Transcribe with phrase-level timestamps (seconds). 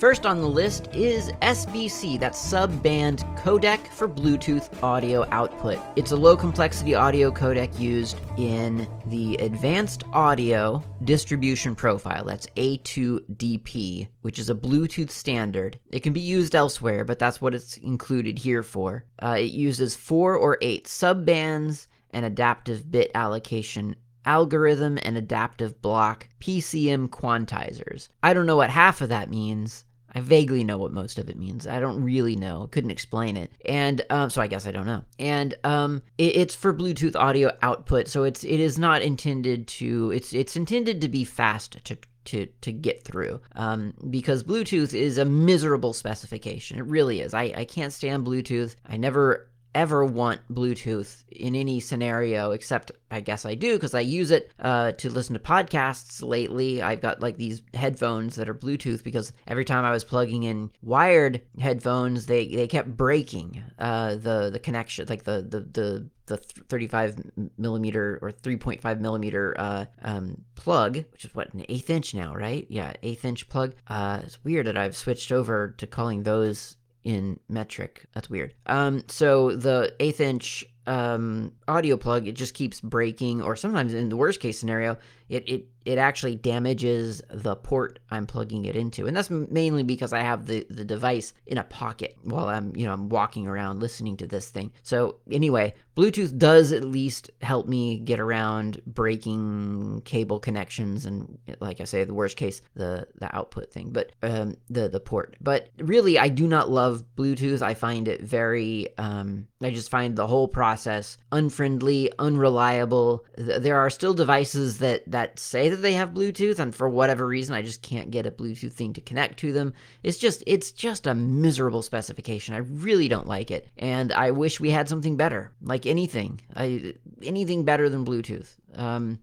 [0.00, 5.78] First on the list is SBC, that's subband codec for Bluetooth audio output.
[5.94, 14.08] It's a low complexity audio codec used in the Advanced Audio Distribution Profile, that's A2DP,
[14.22, 15.78] which is a Bluetooth standard.
[15.90, 19.04] It can be used elsewhere, but that's what it's included here for.
[19.22, 26.28] Uh, it uses four or eight subbands and adaptive bit allocation algorithm and adaptive block
[26.40, 28.08] PCM quantizers.
[28.22, 29.84] I don't know what half of that means.
[30.14, 31.66] I vaguely know what most of it means.
[31.66, 32.68] I don't really know.
[32.70, 33.52] Couldn't explain it.
[33.64, 35.04] And um, so I guess I don't know.
[35.18, 40.10] And um, it, it's for Bluetooth audio output, so it's it is not intended to.
[40.10, 45.18] It's it's intended to be fast to to to get through um, because Bluetooth is
[45.18, 46.78] a miserable specification.
[46.78, 47.34] It really is.
[47.34, 48.76] I, I can't stand Bluetooth.
[48.86, 54.00] I never ever want Bluetooth in any scenario, except I guess I do because I
[54.00, 56.82] use it uh, to listen to podcasts lately.
[56.82, 60.70] I've got like these headphones that are Bluetooth because every time I was plugging in
[60.82, 66.36] wired headphones, they, they kept breaking uh, the the connection, like the the the the
[66.36, 67.18] 35
[67.58, 72.66] millimeter or 3.5 millimeter uh, um, plug, which is what an eighth inch now, right?
[72.70, 73.74] Yeah, eighth inch plug.
[73.88, 78.06] Uh, it's weird that I've switched over to calling those in metric.
[78.14, 78.54] That's weird.
[78.66, 84.08] Um, so the eighth inch um, audio plug, it just keeps breaking, or sometimes in
[84.08, 84.98] the worst case scenario,
[85.28, 89.06] it, it it actually damages the port I'm plugging it into.
[89.06, 92.86] And that's mainly because I have the, the device in a pocket while I'm, you
[92.86, 94.72] know, I'm walking around listening to this thing.
[94.82, 101.80] So anyway, Bluetooth does at least help me get around breaking cable connections and like
[101.80, 105.36] I say, the worst case, the the output thing, but um the the port.
[105.40, 107.62] But really I do not love Bluetooth.
[107.62, 113.24] I find it very um I just find the whole process unfriendly, unreliable.
[113.36, 117.54] There are still devices that that say that they have Bluetooth, and for whatever reason,
[117.54, 119.72] I just can't get a Bluetooth thing to connect to them.
[120.02, 122.54] It's just, it's just a miserable specification.
[122.54, 126.94] I really don't like it, and I wish we had something better, like anything, I,
[127.22, 129.18] anything better than Bluetooth um,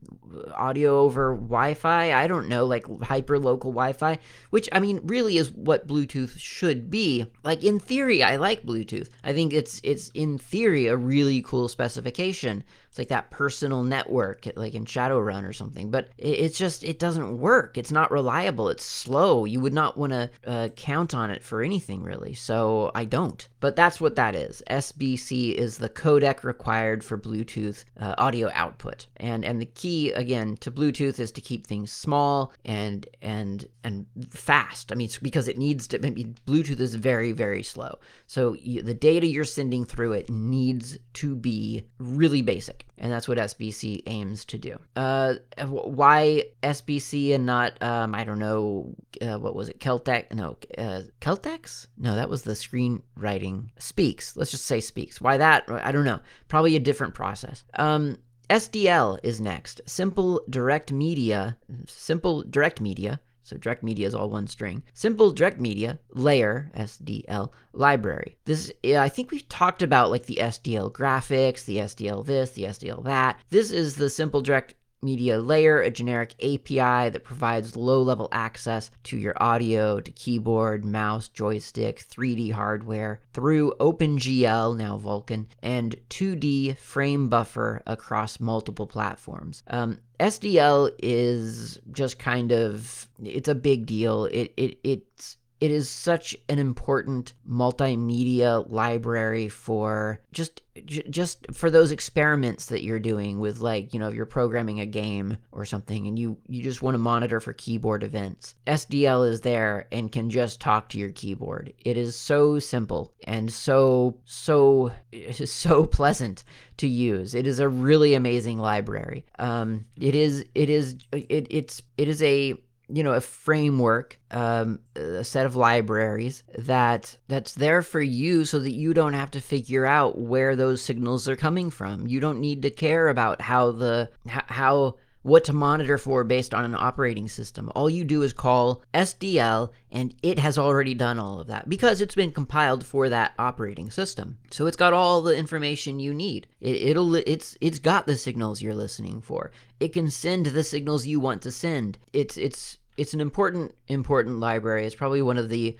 [0.55, 2.13] audio over Wi-Fi.
[2.13, 4.19] I don't know, like hyper local Wi-Fi,
[4.49, 7.25] which I mean really is what Bluetooth should be.
[7.43, 9.09] Like in theory, I like Bluetooth.
[9.23, 12.63] I think it's it's in theory a really cool specification.
[12.89, 15.91] It's like that personal network, like in Shadowrun or something.
[15.91, 17.77] But it, it's just it doesn't work.
[17.77, 18.69] It's not reliable.
[18.69, 19.45] It's slow.
[19.45, 22.33] You would not want to uh, count on it for anything really.
[22.33, 23.47] So I don't.
[23.59, 24.63] But that's what that is.
[24.69, 30.57] SBC is the codec required for Bluetooth uh, audio output, and and the key again
[30.57, 34.91] to Bluetooth is to keep things small and and and fast.
[34.91, 35.97] I mean, because it needs to.
[35.97, 36.09] I
[36.45, 41.35] Bluetooth is very very slow, so you, the data you're sending through it needs to
[41.35, 44.79] be really basic, and that's what SBC aims to do.
[44.95, 50.33] Uh, why SBC and not um, I don't know uh, what was it Keltec?
[50.33, 51.87] No, uh, Celtx?
[51.97, 54.35] No, that was the screenwriting Speex.
[54.35, 55.21] Let's just say Speex.
[55.21, 55.65] Why that?
[55.69, 56.19] I don't know.
[56.47, 57.63] Probably a different process.
[57.75, 58.17] Um,
[58.49, 59.81] SDL is next.
[59.85, 61.57] Simple Direct Media.
[61.87, 63.19] Simple Direct Media.
[63.47, 64.83] So direct media is all one string.
[64.93, 68.37] Simple direct media layer SDL library.
[68.43, 73.05] This I think we've talked about like the SDL graphics, the SDL this, the SDL
[73.05, 73.39] that.
[73.49, 74.75] This is the simple direct
[75.07, 80.83] Media Layer, a generic API that provides low level access to your audio, to keyboard,
[80.83, 89.63] mouse, joystick, 3D hardware through OpenGL, now Vulkan, and 2D frame buffer across multiple platforms.
[89.67, 94.25] Um, SDL is just kind of it's a big deal.
[94.25, 101.91] It it it's it is such an important multimedia library for just just for those
[101.91, 106.05] experiments that you're doing with like you know if you're programming a game or something
[106.05, 110.29] and you you just want to monitor for keyboard events sdl is there and can
[110.29, 111.73] just talk to your keyboard.
[111.83, 114.91] It is so simple and so so
[115.45, 116.43] so pleasant
[116.77, 117.33] to use.
[117.33, 119.25] It is a really amazing library.
[119.39, 122.55] Um it is it is it, it's it is a
[122.89, 128.59] you know a framework um, a set of libraries that that's there for you so
[128.59, 132.07] that you don't have to figure out where those signals are coming from.
[132.07, 136.63] You don't need to care about how the how what to monitor for based on
[136.63, 137.71] an operating system.
[137.75, 142.01] All you do is call SDL and it has already done all of that because
[142.01, 144.37] it's been compiled for that operating system.
[144.51, 146.47] So it's got all the information you need.
[146.61, 149.51] It, will it's it's got the signals you're listening for.
[149.79, 151.97] It can send the signals you want to send.
[152.13, 155.77] It's it's it's an important important library it's probably one of the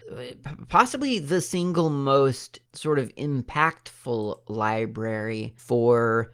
[0.69, 6.31] possibly the single most sort of impactful library for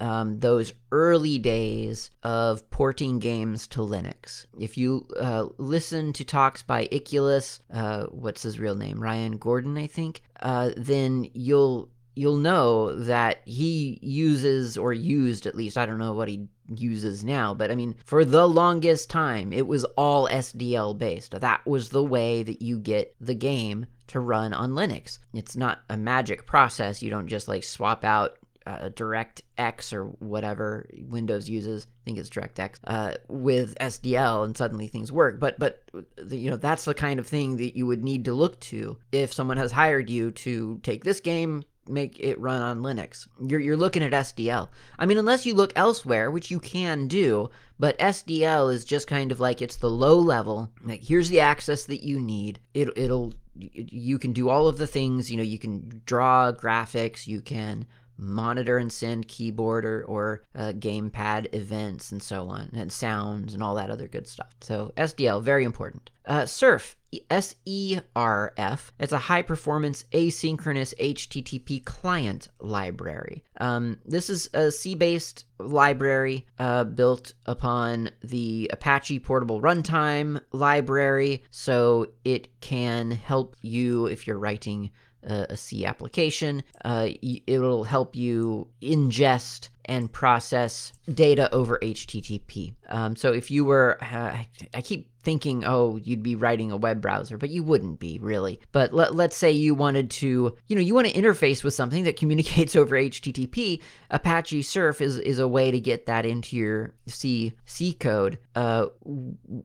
[0.00, 4.46] um, those early days of porting games to Linux.
[4.58, 9.76] If you uh, listen to talks by Icculus, uh, what's his real name, Ryan Gordon,
[9.76, 15.84] I think, uh, then you'll you'll know that he uses or used at least I
[15.84, 19.84] don't know what he uses now, but I mean for the longest time it was
[19.96, 21.38] all SDL based.
[21.38, 25.18] That was the way that you get the game to run on Linux.
[25.34, 27.02] It's not a magic process.
[27.02, 32.28] You don't just like swap out uh, DirectX or whatever Windows uses, I think it's
[32.28, 35.38] DirectX, uh, with SDL, and suddenly things work.
[35.38, 35.82] But but
[36.28, 39.32] you know that's the kind of thing that you would need to look to if
[39.32, 43.28] someone has hired you to take this game, make it run on Linux.
[43.46, 44.68] You're you're looking at SDL.
[44.98, 49.30] I mean, unless you look elsewhere, which you can do, but SDL is just kind
[49.30, 50.70] of like it's the low level.
[50.84, 52.58] Like here's the access that you need.
[52.74, 55.30] It it'll you can do all of the things.
[55.30, 57.26] You know, you can draw graphics.
[57.26, 57.86] You can
[58.18, 63.62] monitor and send keyboard or, or uh, gamepad events and so on, and sounds and
[63.62, 64.54] all that other good stuff.
[64.60, 66.10] So SDL, very important.
[66.26, 66.96] Uh, Serf,
[67.30, 68.92] S-E-R-F.
[68.98, 73.44] It's a high-performance asynchronous HTTP client library.
[73.60, 82.08] Um, this is a C-based library uh, built upon the Apache Portable Runtime library, so
[82.24, 84.90] it can help you if you're writing
[85.26, 86.62] a C application.
[86.84, 87.08] Uh,
[87.46, 92.74] it'll help you ingest and process data over HTTP.
[92.88, 94.36] Um, so if you were, uh,
[94.74, 98.60] I keep thinking, oh, you'd be writing a web browser, but you wouldn't be really.
[98.70, 102.04] But let, let's say you wanted to, you know, you want to interface with something
[102.04, 103.80] that communicates over HTTP.
[104.10, 108.86] Apache Serf is, is a way to get that into your C C code uh,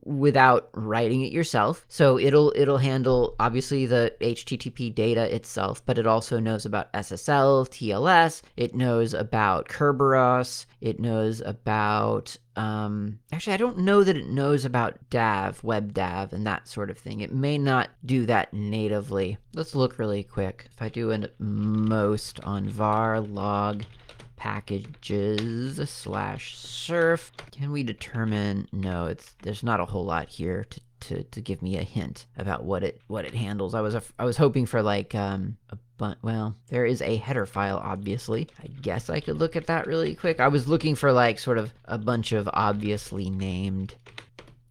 [0.03, 1.85] without writing it yourself.
[1.89, 7.69] So it'll it'll handle obviously the HTTP data itself, but it also knows about SSL,
[7.69, 8.41] TLS.
[8.57, 9.67] It knows about
[10.81, 16.33] It knows about um, actually, I don't know that it knows about DAV, web DAV,
[16.33, 17.21] and that sort of thing.
[17.21, 19.37] It may not do that natively.
[19.53, 20.67] Let's look really quick.
[20.73, 23.83] If I do a most on var log
[24.35, 28.67] packages slash serf, can we determine?
[28.71, 32.25] No, it's there's not a whole lot here to to, to give me a hint
[32.37, 33.73] about what it what it handles.
[33.73, 37.45] I was I was hoping for like um, a but well, there is a header
[37.45, 38.47] file, obviously.
[38.63, 40.39] I guess I could look at that really quick.
[40.39, 43.93] I was looking for like sort of a bunch of obviously named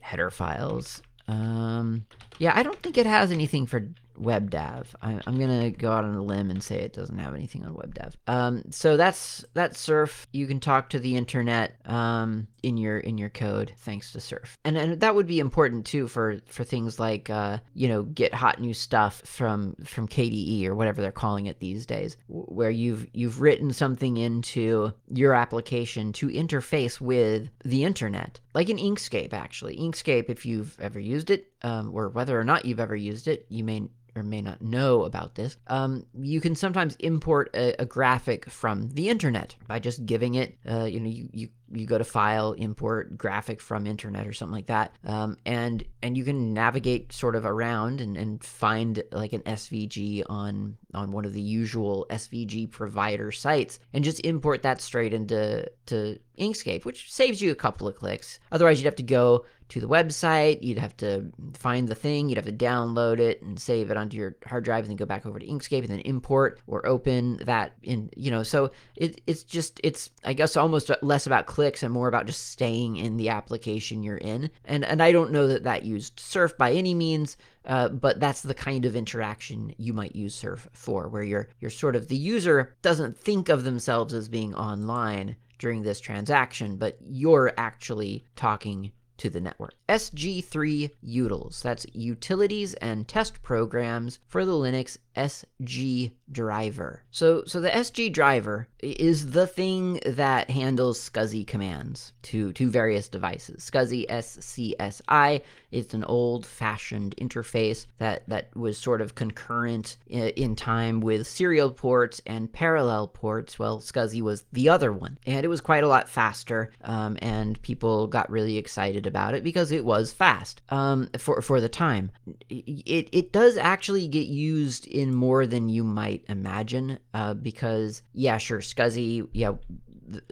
[0.01, 1.01] header files.
[1.29, 2.05] Um,
[2.39, 3.89] yeah, I don't think it has anything for
[4.21, 4.87] WebDAV.
[5.03, 7.75] I, am gonna go out on a limb and say it doesn't have anything on
[7.75, 8.15] WebDAV.
[8.27, 10.27] Um, so that's that's Serf.
[10.33, 14.59] You can talk to the internet um, in your in your code thanks to Serf.
[14.65, 18.35] and and that would be important too for for things like uh, you know get
[18.35, 23.07] hot new stuff from from KDE or whatever they're calling it these days, where you've
[23.13, 29.77] you've written something into your application to interface with the internet, like in Inkscape actually.
[29.77, 33.47] Inkscape, if you've ever used it, um, or whether or not you've ever used it,
[33.49, 33.83] you may
[34.15, 38.89] or may not know about this, um, you can sometimes import a, a, graphic from
[38.91, 42.53] the internet by just giving it, uh, you know, you, you you go to file
[42.55, 47.37] import graphic from internet or something like that um, and and you can navigate sort
[47.37, 52.69] of around and, and find like an svg on on one of the usual svg
[52.73, 57.87] provider sites and just import that straight into to inkscape which saves you a couple
[57.87, 58.41] of clicks.
[58.51, 60.63] Otherwise you'd have to go to the website.
[60.63, 64.17] You'd have to find the thing, you'd have to download it and save it onto
[64.17, 67.41] your hard drive and then go back over to Inkscape and then import or open
[67.45, 71.83] that in, you know, so it, it's just, it's, I guess, almost less about clicks
[71.83, 74.51] and more about just staying in the application you're in.
[74.65, 78.43] And, and I don't know that that used Serf by any means, uh, but that's
[78.43, 82.17] the kind of interaction you might use Serf for, where you're, you're sort of, the
[82.17, 88.91] user doesn't think of themselves as being online during this transaction, but you're actually talking
[89.21, 89.75] to the network.
[89.89, 97.03] SG3 utils, that's utilities and test programs for the Linux SG driver.
[97.11, 103.09] So so the SG driver is the thing that handles SCSI commands to to various
[103.09, 103.71] devices.
[103.73, 111.01] SCSI SCSI it's an old-fashioned interface that that was sort of concurrent in, in time
[111.01, 113.59] with serial ports and parallel ports.
[113.59, 117.61] Well, SCSI was the other one, and it was quite a lot faster, um, and
[117.63, 122.11] people got really excited about it because it was fast um, for for the time.
[122.49, 128.39] It it does actually get used in more than you might imagine, uh, because yeah,
[128.39, 129.53] sure, SCSI, yeah,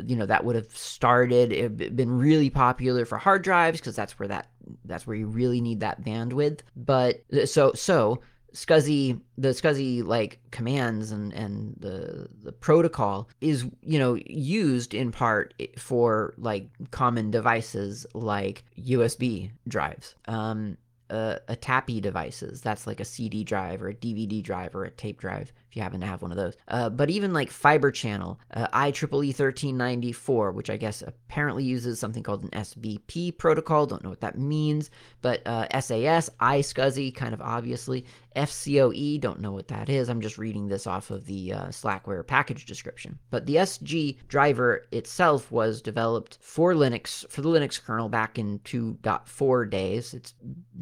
[0.04, 4.18] you know that would have started it been really popular for hard drives because that's
[4.18, 4.48] where that
[4.84, 8.20] that's where you really need that bandwidth but uh, so so
[8.54, 15.12] SCSI, the SCSI like commands and and the the protocol is you know used in
[15.12, 20.14] part for like common devices like USB drives.
[20.26, 20.78] Um,
[21.10, 22.60] uh, ATAPI devices.
[22.60, 25.82] That's like a CD drive or a DVD drive or a tape drive if you
[25.82, 26.54] happen to have one of those.
[26.68, 32.22] Uh, but even like Fiber Channel, uh, IEEE 1394, which I guess apparently uses something
[32.22, 33.86] called an SBP protocol.
[33.86, 34.90] Don't know what that means.
[35.20, 38.04] But uh, SAS, iSCSI, kind of obviously.
[38.36, 40.08] FCOE, don't know what that is.
[40.08, 43.18] I'm just reading this off of the uh, Slackware package description.
[43.30, 48.60] But the SG driver itself was developed for Linux, for the Linux kernel back in
[48.60, 50.14] 2.4 days.
[50.14, 50.34] It's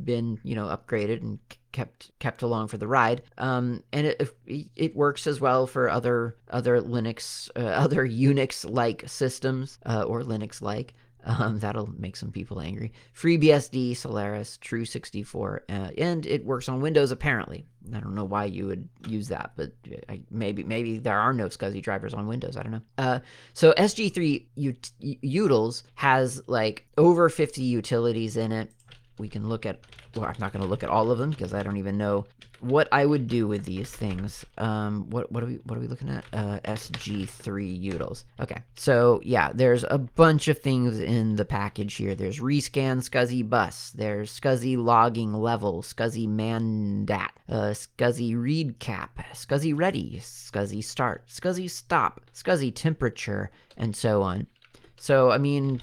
[0.04, 1.38] been, you know, upgraded and
[1.76, 3.22] kept kept along for the ride.
[3.36, 4.34] Um, and it
[4.74, 10.22] it works as well for other other Linux uh, other Unix like systems uh, or
[10.22, 10.94] Linux like.
[11.28, 12.92] Um, that'll make some people angry.
[13.16, 17.66] FreeBSD, Solaris, Tru64, uh, and it works on Windows apparently.
[17.92, 19.72] I don't know why you would use that, but
[20.08, 22.56] I, maybe maybe there are no SCSI drivers on Windows.
[22.56, 22.82] I don't know.
[22.96, 23.18] Uh,
[23.54, 28.70] so SG3 ut- utils has like over 50 utilities in it.
[29.18, 29.80] We can look at
[30.14, 32.26] well, I'm not going to look at all of them because I don't even know
[32.60, 34.44] what I would do with these things.
[34.58, 36.24] Um, what what are we what are we looking at?
[36.32, 38.24] Uh, SG3 utils.
[38.40, 42.14] Okay, so yeah, there's a bunch of things in the package here.
[42.14, 43.92] There's rescan SCSI bus.
[43.94, 45.82] There's SCSI logging level.
[45.82, 47.32] SCSI mandat.
[47.48, 49.18] Uh, SCSI read cap.
[49.32, 50.18] SCSI ready.
[50.20, 51.26] SCSI start.
[51.28, 52.20] SCSI stop.
[52.34, 54.46] SCSI temperature, and so on.
[54.98, 55.82] So I mean,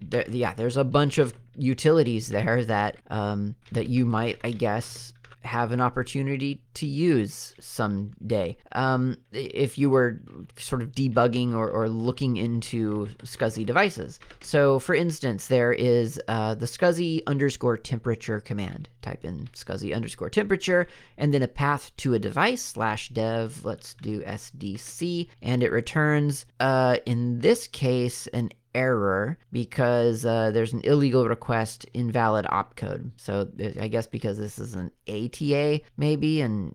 [0.00, 5.12] there, yeah, there's a bunch of utilities there that um, that you might, I guess,
[5.42, 8.56] have an opportunity to use someday.
[8.72, 10.20] Um, if you were
[10.56, 14.20] sort of debugging or, or looking into SCSI devices.
[14.42, 18.88] So, for instance, there is uh, the SCSI underscore temperature command.
[19.02, 23.64] Type in SCSI underscore temperature and then a path to a device slash dev.
[23.64, 25.28] Let's do SDC.
[25.40, 31.86] And it returns, uh, in this case, an error because uh, there's an illegal request
[31.94, 33.10] invalid opcode.
[33.16, 33.48] So
[33.80, 36.74] I guess because this is an ATA maybe and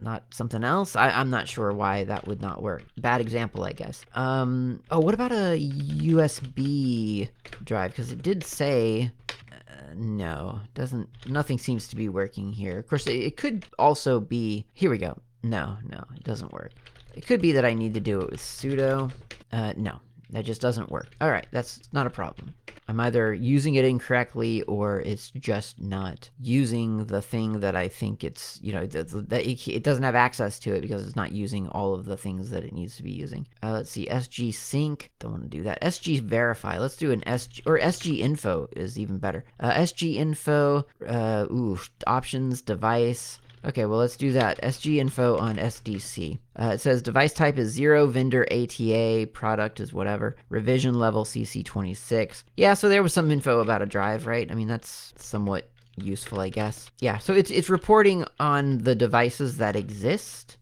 [0.00, 0.96] not something else.
[0.96, 2.84] I, am not sure why that would not work.
[2.98, 4.04] Bad example, I guess.
[4.14, 7.28] Um, oh, what about a USB
[7.64, 7.90] drive?
[7.92, 11.08] Because it did say uh, no, doesn't.
[11.26, 12.78] Nothing seems to be working here.
[12.78, 14.66] Of course, it, it could also be.
[14.74, 15.18] Here we go.
[15.42, 16.72] No, no, it doesn't work.
[17.14, 19.10] It could be that I need to do it with sudo.
[19.52, 21.14] Uh, no, that just doesn't work.
[21.20, 22.54] All right, that's not a problem.
[22.88, 28.24] I'm either using it incorrectly or it's just not using the thing that I think
[28.24, 32.06] it's, you know, it doesn't have access to it because it's not using all of
[32.06, 33.46] the things that it needs to be using.
[33.62, 35.82] Uh, let's see, SG sync, don't want to do that.
[35.82, 39.44] SG verify, let's do an SG, or SG info is even better.
[39.60, 44.60] Uh, SG info, uh, ooh, options, device, Okay, well, let's do that.
[44.62, 46.38] SG info on SDC.
[46.60, 52.44] Uh, it says device type is zero, vendor ATA, product is whatever, revision level CC26.
[52.56, 54.50] Yeah, so there was some info about a drive, right?
[54.50, 56.90] I mean, that's somewhat useful, I guess.
[57.00, 60.56] Yeah, so it's it's reporting on the devices that exist.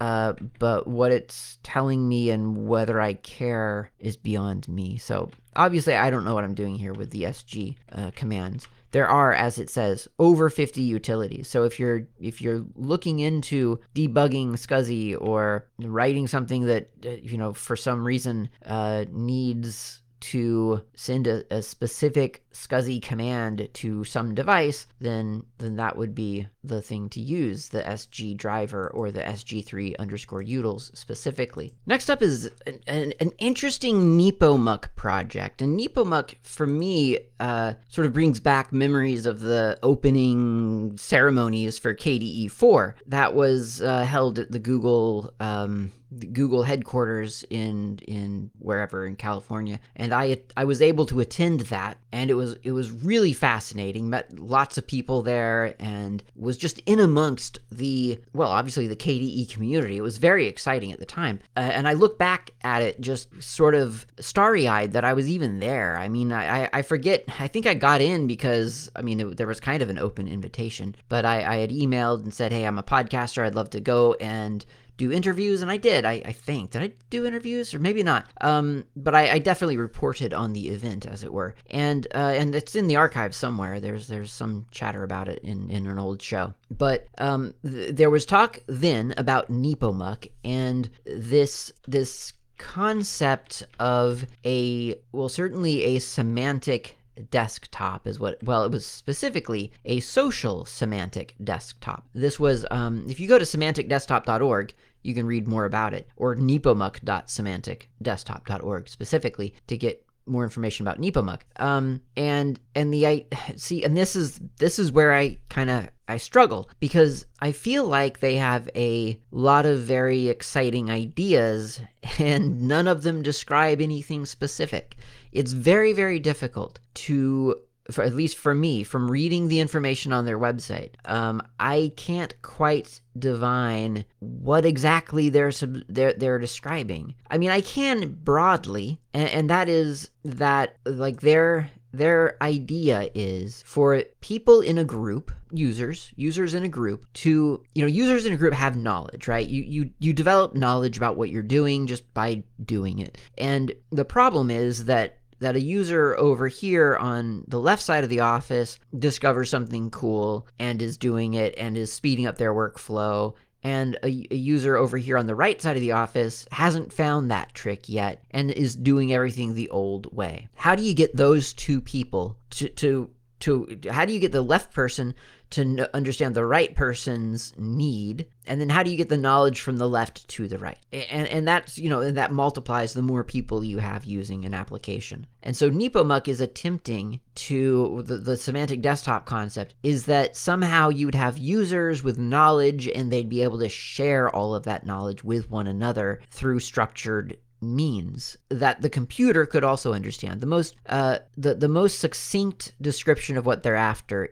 [0.00, 4.96] Uh, but what it's telling me and whether I care is beyond me.
[4.96, 9.08] So obviously, I don't know what I'm doing here with the SG uh, commands there
[9.08, 11.48] are as it says over 50 utilities.
[11.48, 17.38] So if you're if you're looking into debugging scsi or writing something that uh, you
[17.38, 24.34] know for some reason uh, needs to send a, a, specific SCSI command to some
[24.34, 29.22] device, then then that would be the thing to use, the SG driver or the
[29.22, 31.72] SG3 underscore utils specifically.
[31.86, 35.62] Next up is an, an, an interesting Nepomuk project.
[35.62, 41.94] And Nepomuk, for me, uh, sort of brings back memories of the opening ceremonies for
[41.94, 45.92] KDE 4 that was uh, held at the Google um,
[46.32, 51.98] Google headquarters in in wherever in California, and I I was able to attend that,
[52.12, 54.10] and it was was it was really fascinating.
[54.10, 59.50] Met lots of people there and was just in amongst the well, obviously the KDE
[59.50, 59.96] community.
[59.96, 63.28] It was very exciting at the time, uh, and I look back at it just
[63.42, 65.96] sort of starry eyed that I was even there.
[65.96, 67.24] I mean, I I forget.
[67.38, 70.28] I think I got in because I mean it, there was kind of an open
[70.28, 73.44] invitation, but I, I had emailed and said, hey, I'm a podcaster.
[73.44, 74.64] I'd love to go and
[74.98, 76.04] do interviews, and I did.
[76.04, 78.26] I, I think did I do interviews or maybe not.
[78.42, 82.54] Um, but I, I definitely reported on the event, as it were, and uh, and
[82.54, 83.80] it's in the archive somewhere.
[83.80, 86.52] There's there's some chatter about it in in an old show.
[86.70, 94.96] But um, th- there was talk then about Nepomuk and this this concept of a
[95.12, 96.96] well certainly a semantic
[97.30, 103.18] desktop is what well it was specifically a social semantic desktop this was um, if
[103.18, 104.72] you go to semanticdesktop.org
[105.08, 111.40] you can read more about it or nepomuk.semanticdesktop.org specifically to get more information about Nepomuk.
[111.56, 113.24] Um, and and the I
[113.56, 117.86] see, and this is this is where I kind of I struggle because I feel
[117.86, 121.80] like they have a lot of very exciting ideas,
[122.18, 124.96] and none of them describe anything specific.
[125.32, 127.56] It's very very difficult to
[127.90, 132.40] for at least for me, from reading the information on their website, um, I can't
[132.42, 137.14] quite divine what exactly they're sub- they're they're describing.
[137.30, 143.62] I mean, I can broadly, and, and that is that like their their idea is
[143.66, 148.32] for people in a group users users in a group to you know users in
[148.34, 152.12] a group have knowledge right you you you develop knowledge about what you're doing just
[152.12, 157.60] by doing it and the problem is that that a user over here on the
[157.60, 162.26] left side of the office discovers something cool and is doing it and is speeding
[162.26, 165.92] up their workflow and a, a, user over here on the right side of the
[165.92, 170.48] office hasn't found that trick yet and is doing everything the old way.
[170.54, 174.42] How do you get those two people to to to how do you get the
[174.42, 175.14] left person
[175.50, 179.76] to understand the right person's need and then how do you get the knowledge from
[179.76, 180.78] the left to the right?
[180.92, 184.54] And and that's you know and that multiplies the more people you have using an
[184.54, 185.26] application.
[185.42, 191.06] And so nepomuk is attempting to the, the semantic desktop concept is that somehow you
[191.06, 195.22] would have users with knowledge and they'd be able to share all of that knowledge
[195.22, 200.40] with one another through structured means that the computer could also understand.
[200.40, 204.30] The most uh, the the most succinct description of what they're after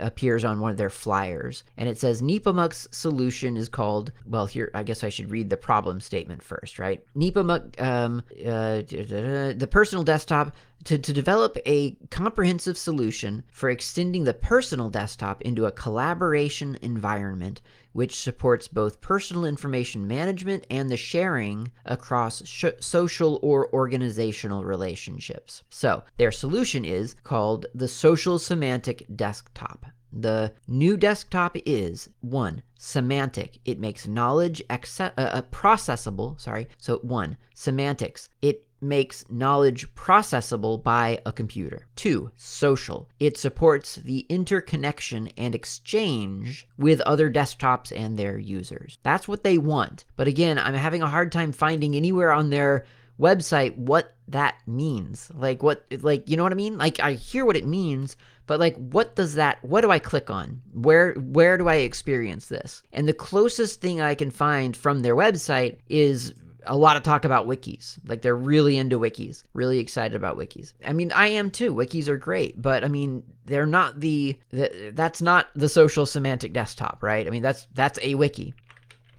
[0.00, 4.12] appears on one of their flyers, and it says Nepomuk's solution is called.
[4.26, 7.04] Well, here I guess I should read the problem statement first, right?
[7.16, 10.54] Nepomuk, um, uh, the personal desktop
[10.84, 17.60] to, to develop a comprehensive solution for extending the personal desktop into a collaboration environment
[17.92, 25.62] which supports both personal information management and the sharing across sh- social or organizational relationships.
[25.70, 29.86] So, their solution is called the Social Semantic Desktop.
[30.12, 33.58] The new desktop is one semantic.
[33.64, 36.40] It makes knowledge acce- uh, uh, processable.
[36.40, 36.68] Sorry.
[36.78, 38.28] So one semantics.
[38.42, 41.86] It makes knowledge processable by a computer.
[41.96, 43.08] Two, social.
[43.18, 48.98] It supports the interconnection and exchange with other desktops and their users.
[49.02, 50.04] That's what they want.
[50.16, 52.84] But again, I'm having a hard time finding anywhere on their
[53.20, 55.30] website what that means.
[55.34, 56.78] Like what like you know what I mean?
[56.78, 58.16] Like I hear what it means,
[58.46, 60.62] but like what does that what do I click on?
[60.72, 62.82] Where where do I experience this?
[62.92, 66.32] And the closest thing I can find from their website is
[66.66, 67.98] a lot of talk about wikis.
[68.06, 70.72] Like they're really into wikis, really excited about wikis.
[70.84, 71.74] I mean, I am too.
[71.74, 76.52] Wikis are great, but I mean, they're not the, the that's not the social semantic
[76.52, 77.26] desktop, right?
[77.26, 78.54] I mean, that's that's a wiki.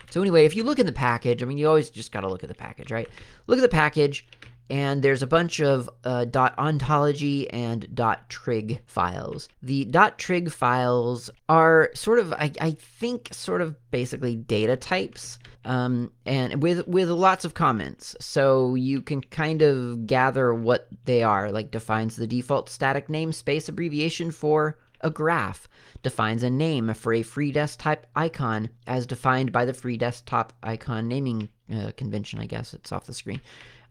[0.10, 2.28] So anyway, if you look in the package, I mean, you always just got to
[2.28, 3.10] look at the package, right?
[3.48, 4.26] Look at the package
[4.72, 7.86] and there's a bunch of uh, .ontology and
[8.30, 9.50] .trig files.
[9.62, 9.86] The
[10.18, 16.64] .trig files are sort of, I, I think, sort of basically data types, um, and
[16.64, 21.52] with with lots of comments, so you can kind of gather what they are.
[21.52, 25.68] Like defines the default static namespace abbreviation for a graph
[26.04, 31.08] defines a name for a free desktop icon as defined by the free desktop icon
[31.08, 32.74] naming uh, convention, I guess.
[32.74, 33.42] It's off the screen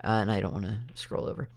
[0.04, 1.48] uh, and I don't want to scroll over.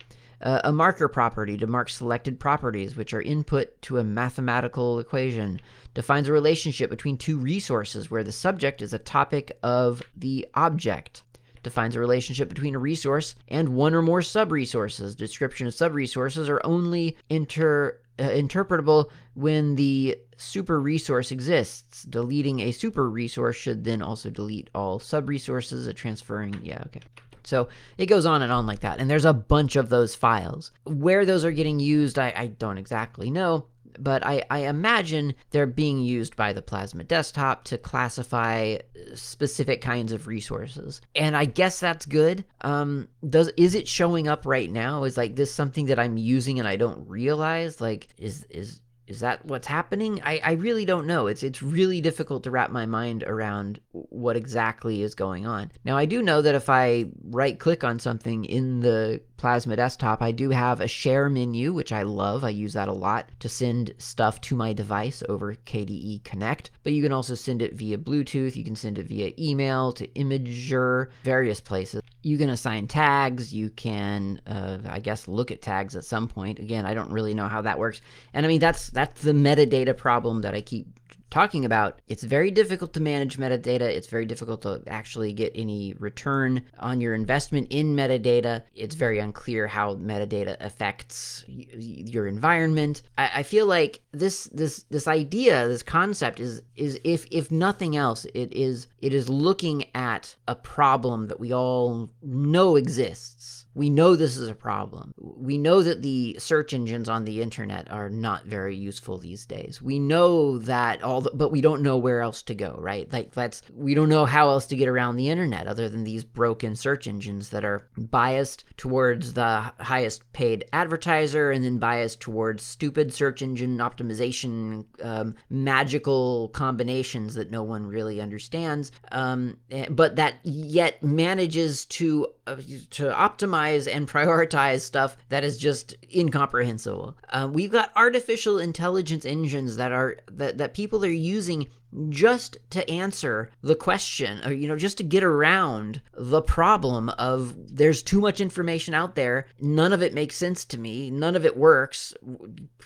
[0.41, 5.61] Uh, a marker property to mark selected properties, which are input to a mathematical equation,
[5.93, 11.23] defines a relationship between two resources where the subject is a topic of the object.
[11.61, 15.15] Defines a relationship between a resource and one or more sub-resources.
[15.15, 22.03] Description of sub-resources are only inter uh, interpretable when the super resource exists.
[22.03, 25.87] Deleting a super resource should then also delete all sub resources.
[25.87, 26.99] A transferring, yeah, okay.
[27.43, 28.99] So it goes on and on like that.
[28.99, 30.71] And there's a bunch of those files.
[30.85, 33.67] Where those are getting used, I, I don't exactly know
[33.99, 38.77] but I, I, imagine they're being used by the Plasma desktop to classify
[39.15, 41.01] specific kinds of resources.
[41.15, 42.45] And I guess that's good.
[42.61, 45.03] Um, does is it showing up right now?
[45.03, 47.81] Is like this something that I'm using and I don't realize?
[47.81, 50.21] Like, is is is that what's happening?
[50.23, 51.27] I, I really don't know.
[51.27, 55.71] It's it's really difficult to wrap my mind around what exactly is going on.
[55.83, 60.21] Now I do know that if I right click on something in the Plasma desktop,
[60.21, 62.45] I do have a share menu, which I love.
[62.45, 66.71] I use that a lot to send stuff to my device over KDE Connect.
[66.83, 68.55] But you can also send it via Bluetooth.
[68.55, 72.01] You can send it via email to Imgur, various places.
[72.23, 73.53] You can assign tags.
[73.53, 76.57] You can, uh, I guess, look at tags at some point.
[76.57, 78.01] Again, I don't really know how that works.
[78.33, 80.87] And I mean, that's that's the metadata problem that I keep
[81.33, 83.81] talking about, it's very difficult to manage metadata.
[83.81, 88.61] It's very difficult to actually get any return on your investment in metadata.
[88.75, 93.01] It's very unclear how metadata affects y- your environment.
[93.17, 97.95] I-, I feel like this this this idea, this concept is is if if nothing
[97.95, 103.89] else, it is it is looking at a problem that we all know exists we
[103.89, 105.13] know this is a problem.
[105.17, 109.81] We know that the search engines on the internet are not very useful these days.
[109.81, 113.11] We know that all the, but we don't know where else to go, right?
[113.11, 116.23] Like that's we don't know how else to get around the internet other than these
[116.23, 122.63] broken search engines that are biased towards the highest paid advertiser and then biased towards
[122.63, 130.15] stupid search engine optimization um, magical combinations that no one really understands um, eh, but
[130.15, 137.15] that yet manages to to optimize and prioritize stuff that is just incomprehensible.
[137.29, 141.67] Uh, we've got artificial intelligence engines that are that, that people are using
[142.09, 147.53] just to answer the question or you know just to get around the problem of
[147.75, 149.47] there's too much information out there.
[149.59, 151.11] None of it makes sense to me.
[151.11, 152.13] None of it works.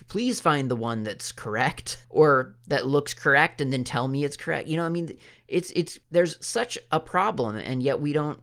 [0.08, 4.36] Please find the one that's correct or that looks correct and then tell me it's
[4.36, 4.68] correct.
[4.68, 5.16] You know i mean
[5.48, 8.38] it's it's there's such a problem and yet we don't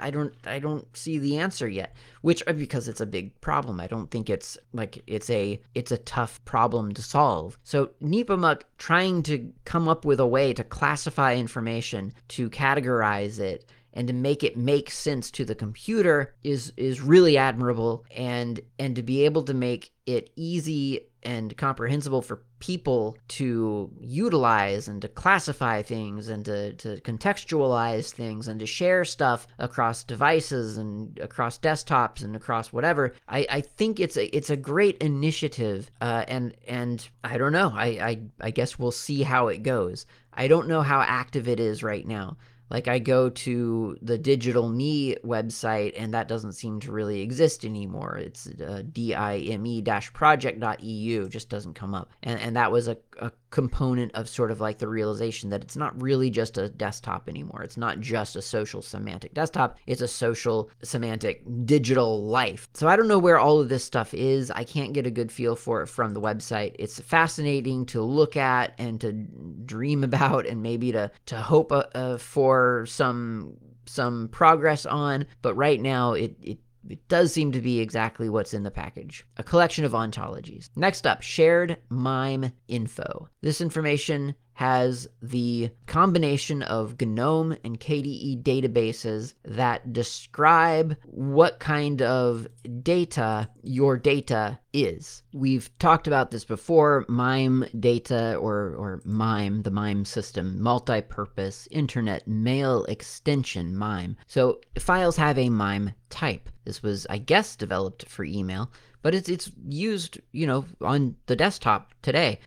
[0.00, 3.80] i don't i don't see the answer yet which uh, because it's a big problem.
[3.80, 7.58] I don't think it's like it's a it's a tough problem to solve.
[7.64, 13.64] So nepomuk trying to come up with a way to classify information to categorize it
[13.98, 18.04] and to make it make sense to the computer is is really admirable.
[18.14, 24.86] And and to be able to make it easy and comprehensible for people to utilize
[24.86, 30.78] and to classify things and to, to contextualize things and to share stuff across devices
[30.78, 35.90] and across desktops and across whatever i, I think it's a it's a great initiative.
[36.00, 37.72] Uh, and and i don't know.
[37.74, 40.06] I, I i guess we'll see how it goes.
[40.32, 42.36] I don't know how active it is right now
[42.70, 47.64] like I go to the Digital Me website and that doesn't seem to really exist
[47.64, 48.18] anymore.
[48.18, 52.10] It's uh, dime-project.eu just doesn't come up.
[52.22, 55.76] And and that was a, a component of sort of like the realization that it's
[55.76, 57.62] not really just a desktop anymore.
[57.62, 59.78] It's not just a social semantic desktop.
[59.86, 62.68] It's a social semantic digital life.
[62.74, 64.50] So I don't know where all of this stuff is.
[64.50, 66.74] I can't get a good feel for it from the website.
[66.78, 71.84] It's fascinating to look at and to dream about and maybe to to hope uh,
[71.94, 73.56] uh, for some
[73.86, 76.58] some progress on, but right now it it
[76.90, 80.70] it does seem to be exactly what's in the package a collection of ontologies.
[80.76, 83.28] Next up, shared MIME info.
[83.42, 92.48] This information has the combination of GNOME and KDE databases that describe what kind of
[92.82, 95.22] data your data is.
[95.32, 101.68] We've talked about this before MIME data or, or MIME, the MIME system, multi purpose
[101.70, 104.16] internet mail extension MIME.
[104.26, 106.48] So files have a MIME type.
[106.64, 111.36] This was, I guess, developed for email but it's it's used, you know, on the
[111.36, 112.40] desktop today,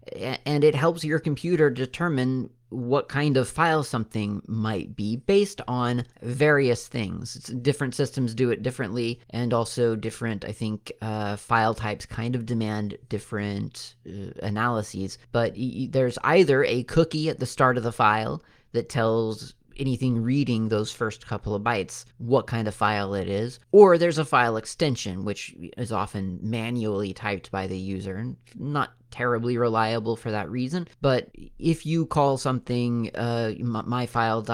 [0.45, 6.05] and it helps your computer determine what kind of file something might be based on
[6.21, 7.35] various things.
[7.35, 12.33] It's, different systems do it differently, and also different, I think, uh, file types kind
[12.33, 15.17] of demand different uh, analyses.
[15.33, 15.55] But
[15.89, 20.91] there's either a cookie at the start of the file that tells anything reading those
[20.91, 25.23] first couple of bytes what kind of file it is, or there's a file extension,
[25.25, 30.87] which is often manually typed by the user, and not terribly reliable for that reason.
[31.01, 31.29] But
[31.59, 34.47] if you call something uh, myfile.txt,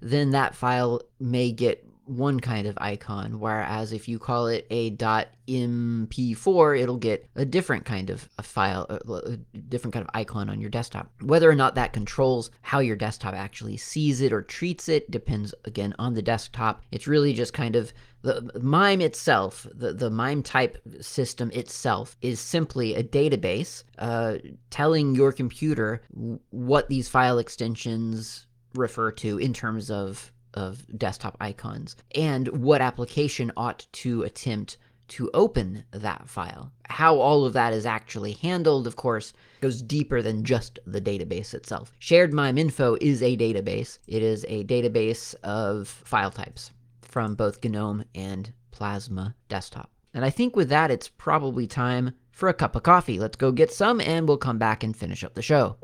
[0.00, 4.90] then that file may get one kind of icon, whereas if you call it a
[4.96, 9.36] .mp4, it'll get a different kind of a file, a
[9.68, 11.08] different kind of icon on your desktop.
[11.22, 15.54] Whether or not that controls how your desktop actually sees it or treats it depends
[15.64, 16.82] again on the desktop.
[16.90, 17.92] It's really just kind of
[18.22, 25.14] the MIME itself, the, the MIME type system itself, is simply a database uh, telling
[25.14, 26.02] your computer
[26.50, 33.52] what these file extensions refer to in terms of of desktop icons and what application
[33.56, 34.76] ought to attempt
[35.08, 36.70] to open that file.
[36.88, 41.52] How all of that is actually handled, of course, goes deeper than just the database
[41.52, 41.92] itself.
[41.98, 43.98] Shared MIME info is a database.
[44.06, 46.70] It is a database of file types
[47.02, 49.90] from both GNOME and Plasma Desktop.
[50.14, 53.18] And I think with that, it's probably time for a cup of coffee.
[53.18, 55.76] Let's go get some, and we'll come back and finish up the show.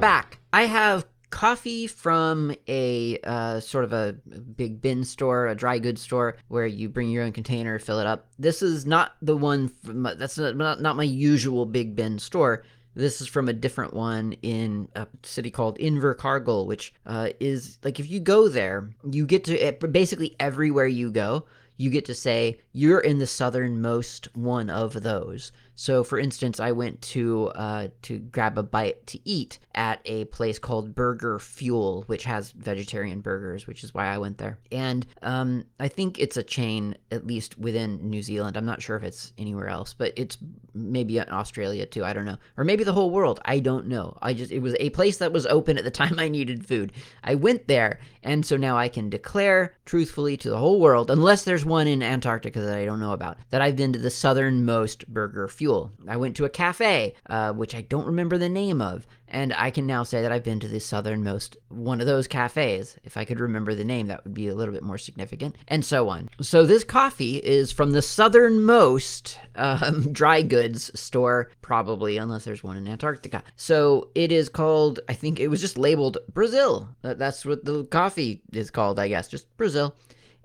[0.00, 0.38] Back.
[0.52, 4.14] I have coffee from a uh, sort of a
[4.56, 8.06] big bin store, a dry goods store, where you bring your own container, fill it
[8.06, 8.28] up.
[8.38, 9.68] This is not the one.
[9.68, 12.64] From, that's not, not my usual big bin store.
[12.94, 18.00] This is from a different one in a city called Invercargill, which uh, is like
[18.00, 22.60] if you go there, you get to basically everywhere you go, you get to say
[22.72, 25.52] you're in the southernmost one of those.
[25.80, 30.26] So, for instance, I went to uh, to grab a bite to eat at a
[30.26, 34.58] place called Burger Fuel, which has vegetarian burgers, which is why I went there.
[34.70, 38.58] And um, I think it's a chain, at least within New Zealand.
[38.58, 40.36] I'm not sure if it's anywhere else, but it's
[40.74, 42.04] maybe in Australia too.
[42.04, 43.40] I don't know, or maybe the whole world.
[43.46, 44.18] I don't know.
[44.20, 46.92] I just it was a place that was open at the time I needed food.
[47.24, 51.44] I went there, and so now I can declare truthfully to the whole world, unless
[51.44, 55.08] there's one in Antarctica that I don't know about, that I've been to the southernmost
[55.08, 55.92] Burger Fuel fuel.
[56.08, 59.70] I went to a cafe, uh, which I don't remember the name of, and I
[59.70, 62.96] can now say that I've been to the southernmost one of those cafes.
[63.04, 65.84] If I could remember the name, that would be a little bit more significant, and
[65.84, 66.28] so on.
[66.40, 72.76] So this coffee is from the southernmost um, dry goods store, probably, unless there's one
[72.76, 73.44] in Antarctica.
[73.54, 76.88] So it is called, I think it was just labeled Brazil.
[77.02, 79.94] That's what the coffee is called, I guess, just Brazil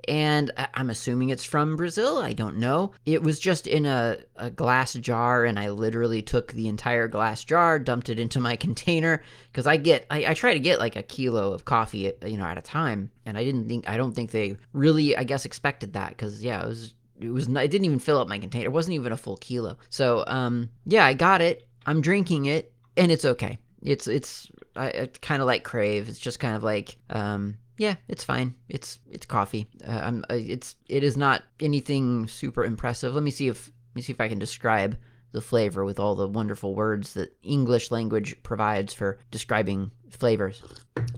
[0.07, 2.17] and I'm assuming it's from Brazil.
[2.17, 2.91] I don't know.
[3.05, 7.43] It was just in a, a glass jar, and I literally took the entire glass
[7.43, 10.95] jar, dumped it into my container because I get I, I, try to get like
[10.95, 14.13] a kilo of coffee, you know, at a time, and I didn't think I don't
[14.13, 17.85] think they really I guess expected that because yeah, it was it was it didn't
[17.85, 18.65] even fill up my container.
[18.65, 19.77] It wasn't even a full kilo.
[19.89, 21.67] So um yeah, I got it.
[21.85, 23.59] I'm drinking it, and it's okay.
[23.81, 26.09] It's it's I, it's kind of like crave.
[26.09, 28.55] It's just kind of like um yeah, it's fine.
[28.69, 29.67] It's it's coffee.
[29.87, 33.13] Uh, I'm, uh, it's it is not anything super impressive.
[33.13, 34.97] Let me see if let me see if I can describe
[35.31, 40.61] the flavor with all the wonderful words that English language provides for describing flavors.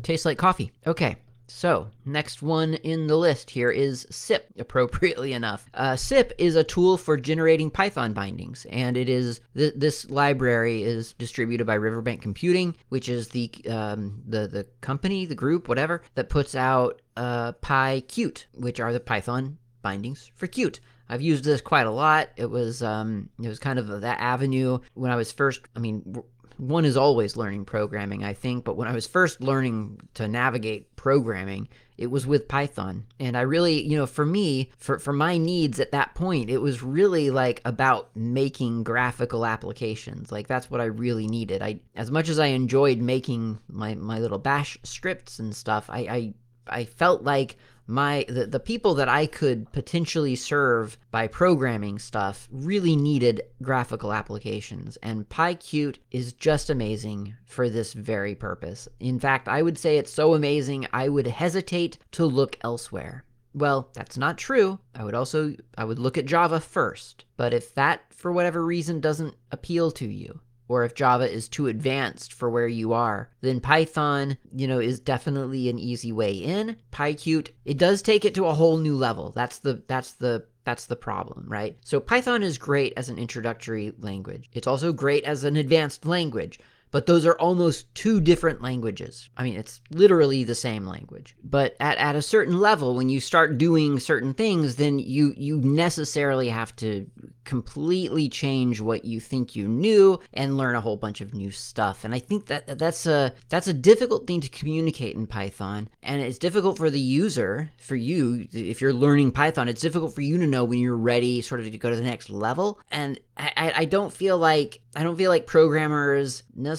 [0.02, 0.72] Tastes like coffee.
[0.88, 1.17] Okay.
[1.48, 5.66] So, next one in the list here is SIP, appropriately enough.
[5.74, 10.84] Uh, SIP is a tool for generating Python bindings, and it is th- this library
[10.84, 16.04] is distributed by Riverbank Computing, which is the um, the the company, the group, whatever
[16.16, 20.80] that puts out uh, PyQt, which are the Python bindings for Qt.
[21.10, 22.30] I've used this quite a lot.
[22.36, 25.62] It was um, it was kind of that avenue when I was first.
[25.76, 26.22] I mean,
[26.58, 30.96] one is always learning programming, I think, but when I was first learning to navigate
[30.96, 31.67] programming,
[31.98, 33.06] it was with Python.
[33.20, 36.60] And I really, you know, for me, for, for my needs at that point, it
[36.60, 40.32] was really like about making graphical applications.
[40.32, 41.62] Like that's what I really needed.
[41.62, 46.00] I as much as I enjoyed making my, my little bash scripts and stuff, I,
[46.00, 46.34] I
[46.70, 52.47] I felt like my the, the people that I could potentially serve by programming stuff
[52.52, 58.88] really needed graphical applications and PyQt is just amazing for this very purpose.
[59.00, 63.23] In fact, I would say it's so amazing I would hesitate to look elsewhere.
[63.54, 64.80] Well, that's not true.
[64.93, 67.26] I would also I would look at Java first.
[67.38, 71.68] But if that for whatever reason doesn't appeal to you, or if Java is too
[71.68, 76.78] advanced for where you are, then Python, you know, is definitely an easy way in.
[76.92, 79.32] PyQt, it does take it to a whole new level.
[79.36, 81.78] That's the that's the that's the problem, right?
[81.86, 84.50] So Python is great as an introductory language.
[84.52, 86.60] It's also great as an advanced language.
[86.91, 89.30] But those are almost two different languages.
[89.38, 91.36] I mean, it's literally the same language.
[91.43, 95.58] But at, at a certain level, when you start doing certain things, then you you
[95.58, 97.10] necessarily have to
[97.43, 102.04] completely change what you think you knew and learn a whole bunch of new stuff.
[102.04, 106.21] And I think that that's a that's a difficult thing to communicate in Python, and
[106.21, 110.38] it's difficult for the user, for you, if you're learning Python, it's difficult for you
[110.38, 112.80] to know when you're ready, sort of to go to the next level.
[112.91, 116.77] And I, I don't feel like I don't feel like programmers necessarily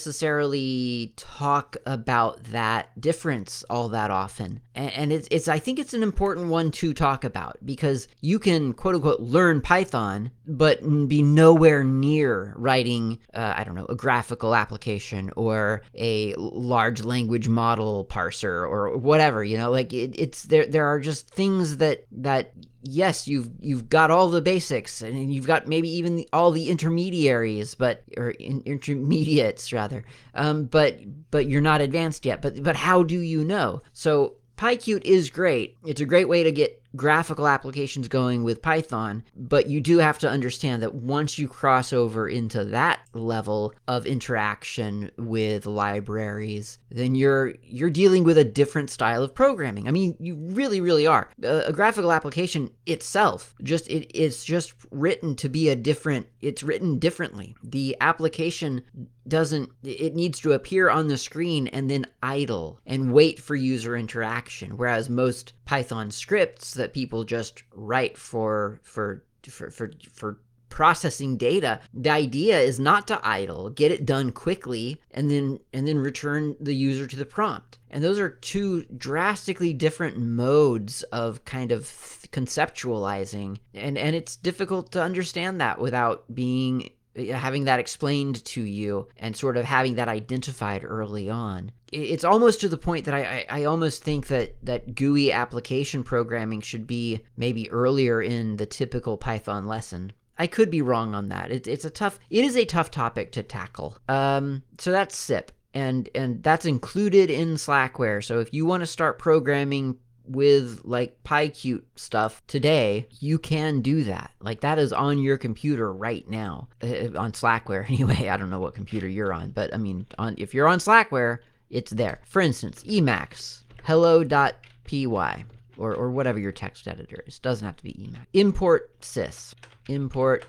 [1.16, 4.61] talk about that difference all that often.
[4.74, 8.38] And, and it's, it's I think it's an important one to talk about because you
[8.38, 13.94] can quote unquote learn Python, but be nowhere near writing uh, I don't know a
[13.94, 19.44] graphical application or a large language model parser or whatever.
[19.44, 20.66] You know, like it, it's there.
[20.66, 25.46] There are just things that that yes, you've you've got all the basics, and you've
[25.46, 30.04] got maybe even the, all the intermediaries, but or in, intermediates rather.
[30.34, 30.98] Um, but
[31.30, 32.42] but you're not advanced yet.
[32.42, 33.82] But but how do you know?
[33.92, 35.76] So PyQt is great.
[35.86, 40.18] It's a great way to get graphical applications going with Python, but you do have
[40.20, 47.14] to understand that once you cross over into that level of interaction with libraries, then
[47.14, 49.88] you're you're dealing with a different style of programming.
[49.88, 51.29] I mean, you really really are.
[51.42, 56.62] A, a graphical application itself just it, it's just written to be a different it's
[56.62, 57.57] written differently.
[57.62, 58.83] The application
[59.29, 63.96] doesn't it needs to appear on the screen and then idle and wait for user
[63.96, 71.36] interaction whereas most python scripts that people just write for for for for, for processing
[71.36, 71.80] data.
[71.94, 76.56] The idea is not to idle get it done quickly and then and then return
[76.60, 77.78] the user to the prompt.
[77.90, 81.84] And those are two drastically different modes of kind of
[82.32, 83.58] conceptualizing.
[83.74, 89.37] And and it's difficult to understand that without being having that explained to you and
[89.37, 91.72] sort of having that identified early on.
[91.92, 96.04] It's almost to the point that I, I, I, almost think that, that GUI application
[96.04, 100.12] programming should be maybe earlier in the typical Python lesson.
[100.37, 101.50] I could be wrong on that.
[101.50, 103.96] It, it's a tough, it is a tough topic to tackle.
[104.07, 108.24] Um, so that's SIP and and that's included in Slackware.
[108.24, 109.96] So if you want to start programming
[110.28, 114.30] with like PyQt stuff today, you can do that.
[114.40, 118.28] Like that is on your computer right now uh, on Slackware anyway.
[118.28, 121.38] I don't know what computer you're on, but I mean, on if you're on Slackware,
[121.70, 122.20] it's there.
[122.26, 127.38] For instance, Emacs hello.py or or whatever your text editor is.
[127.38, 128.26] Doesn't have to be Emacs.
[128.34, 129.54] Import sys.
[129.88, 130.44] Import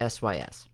[0.00, 0.66] sys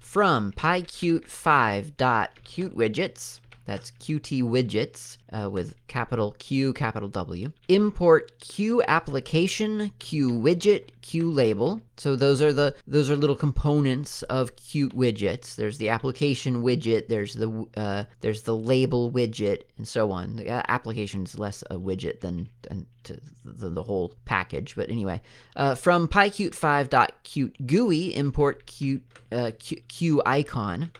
[0.00, 7.52] from pyqt5.qtwidgets that's Qt widgets uh, with capital Q, capital W.
[7.68, 11.80] Import Q application, Q widget, Q label.
[11.96, 15.54] So those are the those are little components of Qt widgets.
[15.54, 17.06] There's the application widget.
[17.08, 20.36] There's the uh, there's the label widget, and so on.
[20.36, 24.74] The uh, application is less a widget than, than the, the, whole package.
[24.76, 25.20] But anyway,
[25.56, 30.90] uh, from pyqt5.qt import Qt, uh, Q, Q icon.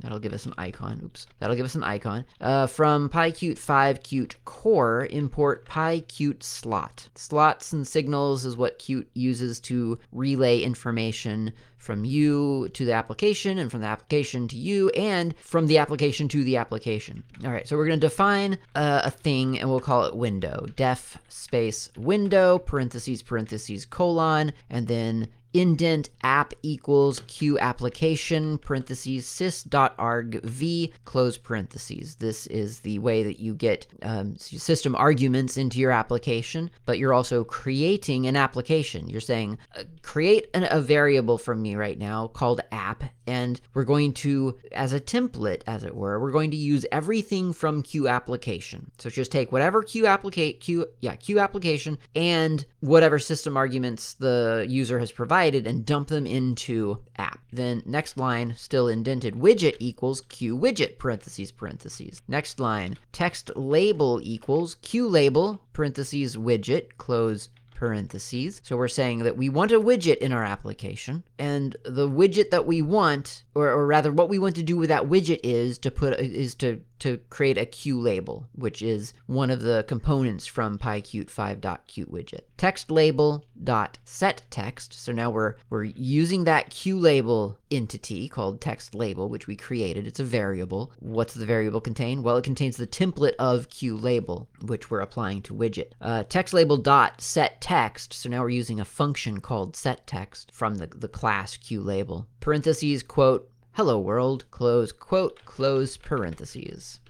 [0.00, 1.00] That'll give us an icon.
[1.04, 1.26] Oops.
[1.38, 2.24] That'll give us an icon.
[2.40, 7.08] Uh, from PyQt 5 Qt core, import PyQt slot.
[7.14, 13.58] Slots and signals is what Qt uses to relay information from you to the application
[13.58, 17.24] and from the application to you and from the application to the application.
[17.44, 20.66] All right, so we're going to define uh, a thing and we'll call it window.
[20.76, 30.92] Def space window, parentheses, parentheses, colon, and then indent app equals q application parentheses sys.argv
[31.04, 32.16] close parentheses.
[32.16, 37.14] This is the way that you get um, system arguments into your application, but you're
[37.14, 39.08] also creating an application.
[39.08, 43.84] You're saying, uh, create an, a variable from me right now called app, and we're
[43.84, 48.08] going to, as a template, as it were, we're going to use everything from Q
[48.08, 48.90] application.
[48.98, 54.66] So just take whatever Q applicate Q yeah Q application and whatever system arguments the
[54.68, 57.40] user has provided and dump them into app.
[57.52, 62.22] Then next line, still indented, widget equals Q widget parentheses parentheses.
[62.28, 68.60] Next line, text label equals Q label parentheses widget close parentheses.
[68.62, 72.66] So we're saying that we want a widget in our application, and the widget that
[72.66, 75.90] we want, or, or rather what we want to do with that widget is to
[75.90, 80.78] put is to to create a Q label, which is one of the components from
[80.78, 82.40] pyqt5.qtwidget.
[82.56, 84.94] Text label dot set text.
[84.94, 90.06] So now we're we're using that Q label entity called text label, which we created.
[90.06, 90.92] It's a variable.
[91.00, 92.22] What's the variable contain?
[92.22, 95.92] Well, it contains the template of Q label, which we're applying to widget.
[96.00, 98.12] Uh, text label dot set text.
[98.12, 102.26] So now we're using a function called set text from the, the class Q label.
[102.40, 103.49] Parentheses, quote,
[103.80, 107.00] hello world, close quote, close parentheses.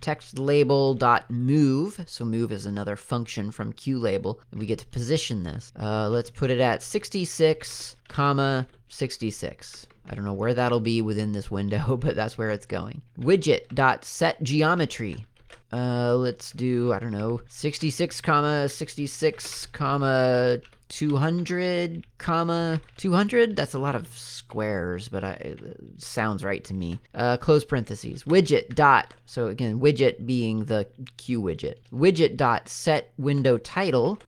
[0.00, 2.02] Text label dot move.
[2.06, 4.38] So move is another function from QLabel.
[4.50, 5.74] And we get to position this.
[5.78, 9.86] Uh, let's put it at 66, comma 66.
[10.08, 13.02] I don't know where that'll be within this window, but that's where it's going.
[13.20, 15.26] Widget dot set geometry.
[15.70, 23.78] Uh, let's do, I don't know, 66 comma 66 comma 200 comma 200 that's a
[23.78, 27.00] lot of squares but I, it sounds right to me.
[27.14, 28.24] Uh, close parentheses.
[28.24, 31.76] Widget dot so again widget being the q widget.
[31.92, 34.18] Widget dot set window title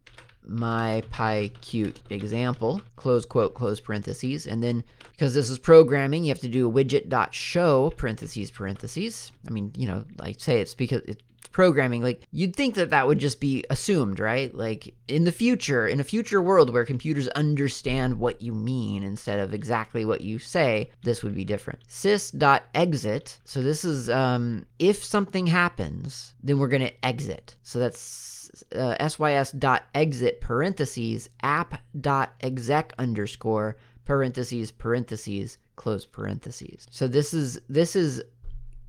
[0.48, 6.40] my PyQt example, close quote, close parentheses, and then because this is programming, you have
[6.40, 9.32] to do a widget dot show parentheses parentheses.
[9.46, 11.22] I mean, you know, I say it's because it's
[11.52, 12.02] programming.
[12.02, 14.54] Like you'd think that that would just be assumed, right?
[14.54, 19.38] Like in the future, in a future world where computers understand what you mean instead
[19.38, 21.80] of exactly what you say, this would be different.
[21.88, 23.38] Sys dot exit.
[23.44, 27.56] So this is um, if something happens, then we're gonna exit.
[27.62, 36.86] So that's uh, sys dot exit parentheses app dot exec underscore parentheses parentheses close parentheses.
[36.90, 38.22] So this is this is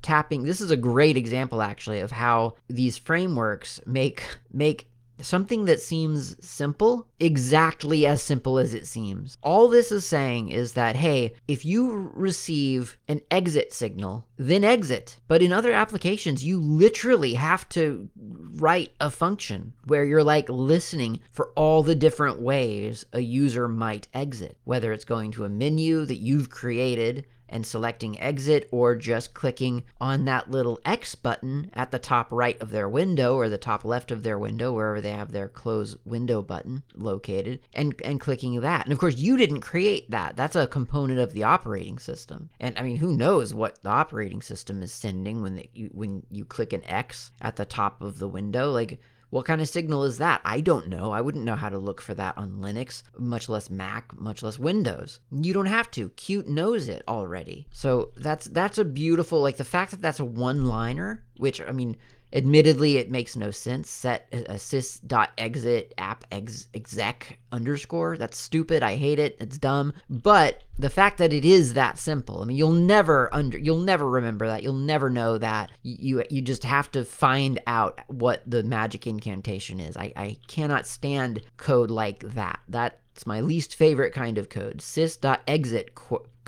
[0.02, 4.22] tapping this is a great example actually of how these frameworks make
[4.52, 4.88] make
[5.20, 9.38] something that seems simple exactly as simple as it seems.
[9.42, 15.16] All this is saying is that, hey, if you receive an exit signal, then exit.
[15.26, 21.20] But in other applications, you literally have to write a function where you're like listening
[21.32, 26.04] for all the different ways a user might exit, whether it's going to a menu
[26.04, 31.90] that you've created and selecting exit or just clicking on that little X button at
[31.90, 35.12] the top right of their window or the top left of their window, wherever they
[35.12, 38.84] have their close window button located, and, and clicking that.
[38.84, 40.36] And of course, you didn't create that.
[40.36, 42.50] That's a component of the operating system.
[42.60, 46.22] And I mean, who knows what the operating system is sending when, they, you, when
[46.30, 48.70] you click an X at the top of the window?
[48.70, 50.40] Like, what kind of signal is that?
[50.44, 51.12] I don't know.
[51.12, 54.58] I wouldn't know how to look for that on Linux, much less Mac, much less
[54.58, 55.20] Windows.
[55.30, 56.08] You don't have to.
[56.10, 57.66] Qt knows it already.
[57.70, 61.96] So that's that's a beautiful like the fact that that's a one-liner, which I mean,
[62.32, 63.88] Admittedly, it makes no sense.
[63.88, 68.18] Set uh, assist dot exit app ex exec underscore.
[68.18, 68.82] That's stupid.
[68.82, 69.36] I hate it.
[69.40, 69.94] It's dumb.
[70.10, 72.42] But the fact that it is that simple.
[72.42, 74.62] I mean, you'll never under you'll never remember that.
[74.62, 75.70] You'll never know that.
[75.82, 79.96] You you just have to find out what the magic incantation is.
[79.96, 82.60] I I cannot stand code like that.
[82.68, 84.78] That's my least favorite kind of code.
[84.78, 85.94] sys.exit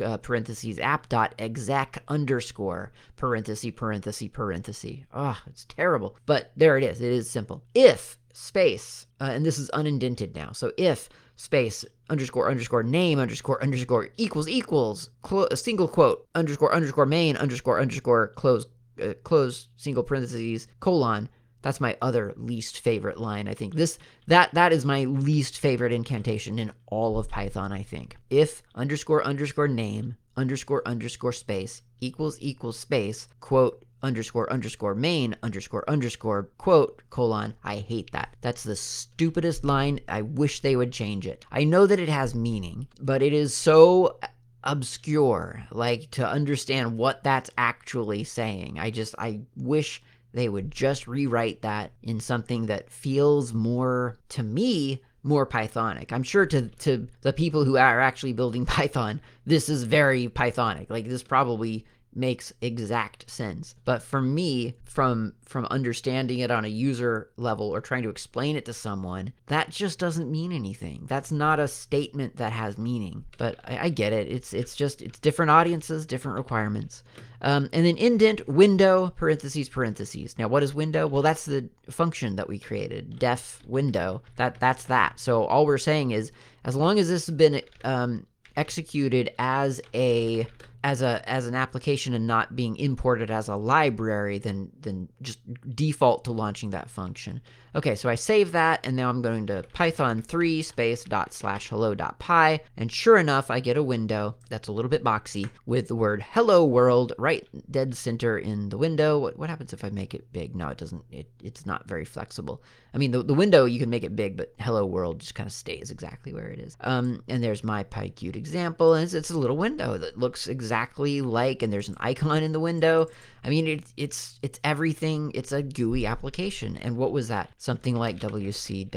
[0.00, 4.98] uh, parentheses app.exec underscore parenthesis parenthesis parenthesis.
[5.12, 6.16] Oh, it's terrible.
[6.26, 7.00] But there it is.
[7.00, 7.62] It is simple.
[7.74, 10.52] If space, uh, and this is unindented now.
[10.52, 17.06] So if space underscore underscore name underscore underscore equals equals clo- single quote underscore underscore
[17.06, 18.66] main underscore underscore close
[19.02, 21.28] uh, close single parentheses colon
[21.62, 23.74] that's my other least favorite line, I think.
[23.74, 28.16] This that that is my least favorite incantation in all of Python, I think.
[28.30, 35.88] If underscore underscore name underscore underscore space equals equals space, quote underscore underscore main underscore
[35.88, 41.26] underscore quote colon i hate that that's the stupidest line i wish they would change
[41.26, 44.18] it i know that it has meaning but it is so
[44.64, 50.02] obscure like to understand what that's actually saying i just i wish
[50.32, 56.12] they would just rewrite that in something that feels more, to me, more Pythonic.
[56.12, 60.90] I'm sure to, to the people who are actually building Python, this is very Pythonic.
[60.90, 61.84] Like, this probably
[62.14, 63.74] makes exact sense.
[63.84, 68.56] But for me, from from understanding it on a user level or trying to explain
[68.56, 71.04] it to someone, that just doesn't mean anything.
[71.08, 73.24] That's not a statement that has meaning.
[73.38, 74.28] But I, I get it.
[74.28, 77.02] It's it's just it's different audiences, different requirements.
[77.42, 80.38] Um, and then indent window parentheses parentheses.
[80.38, 81.06] Now, what is window?
[81.06, 84.22] Well, that's the function that we created, def window.
[84.36, 85.18] That that's that.
[85.18, 86.32] So all we're saying is,
[86.64, 90.46] as long as this has been um, executed as a
[90.82, 95.38] as a as an application and not being imported as a library, then then just
[95.74, 97.40] default to launching that function.
[97.72, 101.68] Okay, so I save that, and now I'm going to python 3 space dot slash
[101.68, 105.48] hello dot py, and sure enough, I get a window that's a little bit boxy
[105.66, 109.20] with the word hello world right dead center in the window.
[109.20, 110.56] What, what happens if I make it big?
[110.56, 111.04] No, it doesn't.
[111.12, 112.60] It, it's not very flexible.
[112.92, 115.46] I mean, the, the window, you can make it big, but hello world just kind
[115.46, 116.76] of stays exactly where it is.
[116.80, 121.20] Um, and there's my PyQt example, and it's, it's a little window that looks exactly
[121.20, 123.06] like, and there's an icon in the window.
[123.44, 125.32] I mean, it, it's it's everything.
[125.34, 126.76] It's a GUI application.
[126.78, 127.50] And what was that?
[127.60, 128.94] something like wc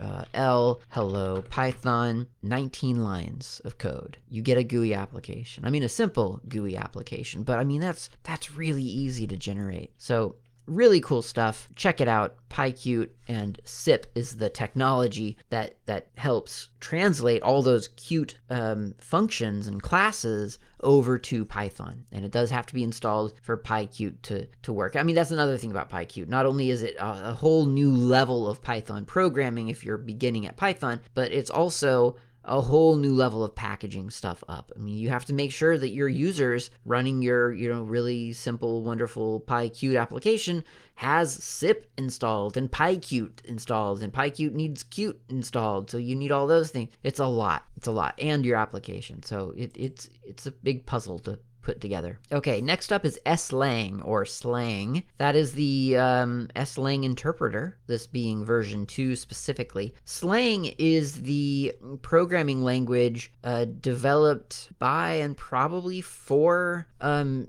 [0.00, 5.82] uh, l hello python 19 lines of code you get a gui application i mean
[5.82, 10.36] a simple gui application but i mean that's that's really easy to generate so
[10.68, 11.68] really cool stuff.
[11.74, 12.36] Check it out.
[12.50, 19.66] PyQt and SIP is the technology that that helps translate all those Qt um, functions
[19.66, 22.04] and classes over to Python.
[22.12, 24.96] And it does have to be installed for PyQt to, to work.
[24.96, 26.28] I mean, that's another thing about PyQt.
[26.28, 30.46] Not only is it a, a whole new level of Python programming if you're beginning
[30.46, 32.16] at Python, but it's also
[32.48, 34.72] a whole new level of packaging stuff up.
[34.74, 38.32] I mean, you have to make sure that your users running your, you know, really
[38.32, 40.64] simple, wonderful PyQt application
[40.96, 45.90] has SIP installed and PyQt installed, and PyQt needs Qt installed.
[45.90, 46.90] So you need all those things.
[47.04, 47.66] It's a lot.
[47.76, 49.22] It's a lot, and your application.
[49.22, 52.18] So it, it's it's a big puzzle to put together.
[52.32, 55.02] Okay, next up is SLang or Slang.
[55.18, 59.94] That is the um, SLang interpreter, this being version 2 specifically.
[60.04, 67.48] Slang is the programming language uh, developed by and probably for um,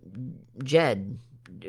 [0.63, 1.19] Jed,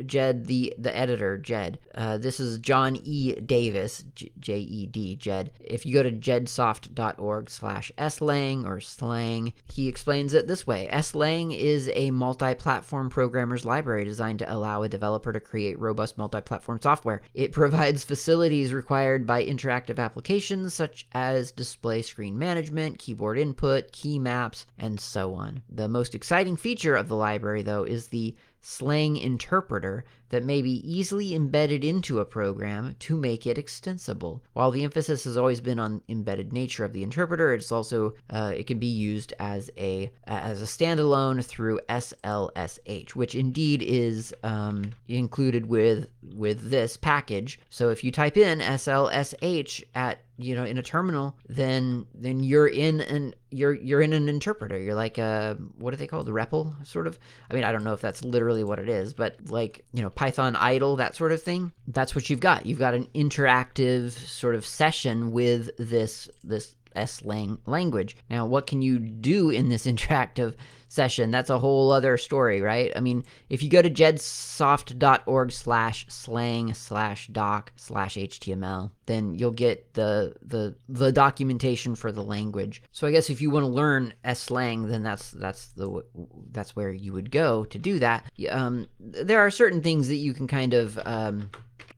[0.07, 1.79] Jed, the the editor, Jed.
[1.95, 3.35] Uh, this is John E.
[3.35, 4.05] Davis,
[4.39, 5.51] J E D, Jed.
[5.61, 10.89] If you go to jedsoft.org slash slang or slang, he explains it this way.
[11.03, 16.81] slang is a multi-platform programmer's library designed to allow a developer to create robust multi-platform
[16.83, 17.23] software.
[17.35, 24.19] It provides facilities required by interactive applications such as display screen management, keyboard input, key
[24.19, 25.63] maps, and so on.
[25.69, 30.81] The most exciting feature of the library, though, is the slang interpreter that may be
[30.91, 34.43] easily embedded into a program to make it extensible.
[34.53, 38.53] While the emphasis has always been on embedded nature of the interpreter, it's also uh,
[38.57, 44.93] it can be used as a as a standalone through SLSH, which indeed is um,
[45.09, 47.59] included with with this package.
[47.71, 52.67] So if you type in SLSH at you know in a terminal then then you're
[52.67, 54.79] in an you're you're in an interpreter.
[54.79, 56.27] You're like a what are they called?
[56.27, 57.19] The REPL sort of?
[57.51, 60.11] I mean i don't know if that's literally what it is but like you know
[60.11, 61.73] python idle that sort of thing.
[61.89, 62.67] That's what you've got.
[62.67, 66.75] You've got an interactive sort of session with this this
[67.07, 68.17] slang language.
[68.29, 70.55] Now what can you do in this interactive
[70.91, 72.93] session, that's a whole other story, right?
[72.97, 79.53] I mean, if you go to jedsoft.org slash slang slash doc slash HTML, then you'll
[79.53, 82.83] get the, the, the documentation for the language.
[82.91, 86.05] So I guess if you want to learn slang, then that's, that's the,
[86.51, 88.25] that's where you would go to do that.
[88.51, 91.51] Um, there are certain things that you can kind of, um,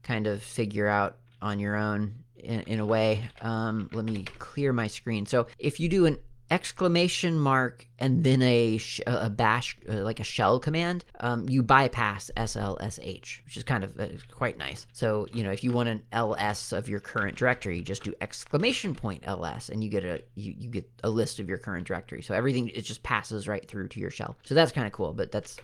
[0.03, 3.27] kind of figure out on your own in, in a way.
[3.41, 5.25] Um, let me clear my screen.
[5.25, 6.19] So if you do an
[6.53, 12.29] exclamation mark and then a a bash uh, like a shell command, um, you bypass
[12.37, 14.85] SLSH, which is kind of uh, quite nice.
[14.93, 18.13] So you know if you want an ls of your current directory, you just do
[18.21, 21.87] exclamation point ls, and you get a you, you get a list of your current
[21.87, 22.21] directory.
[22.21, 24.37] So everything it just passes right through to your shell.
[24.43, 25.57] So that's kind of cool, but that's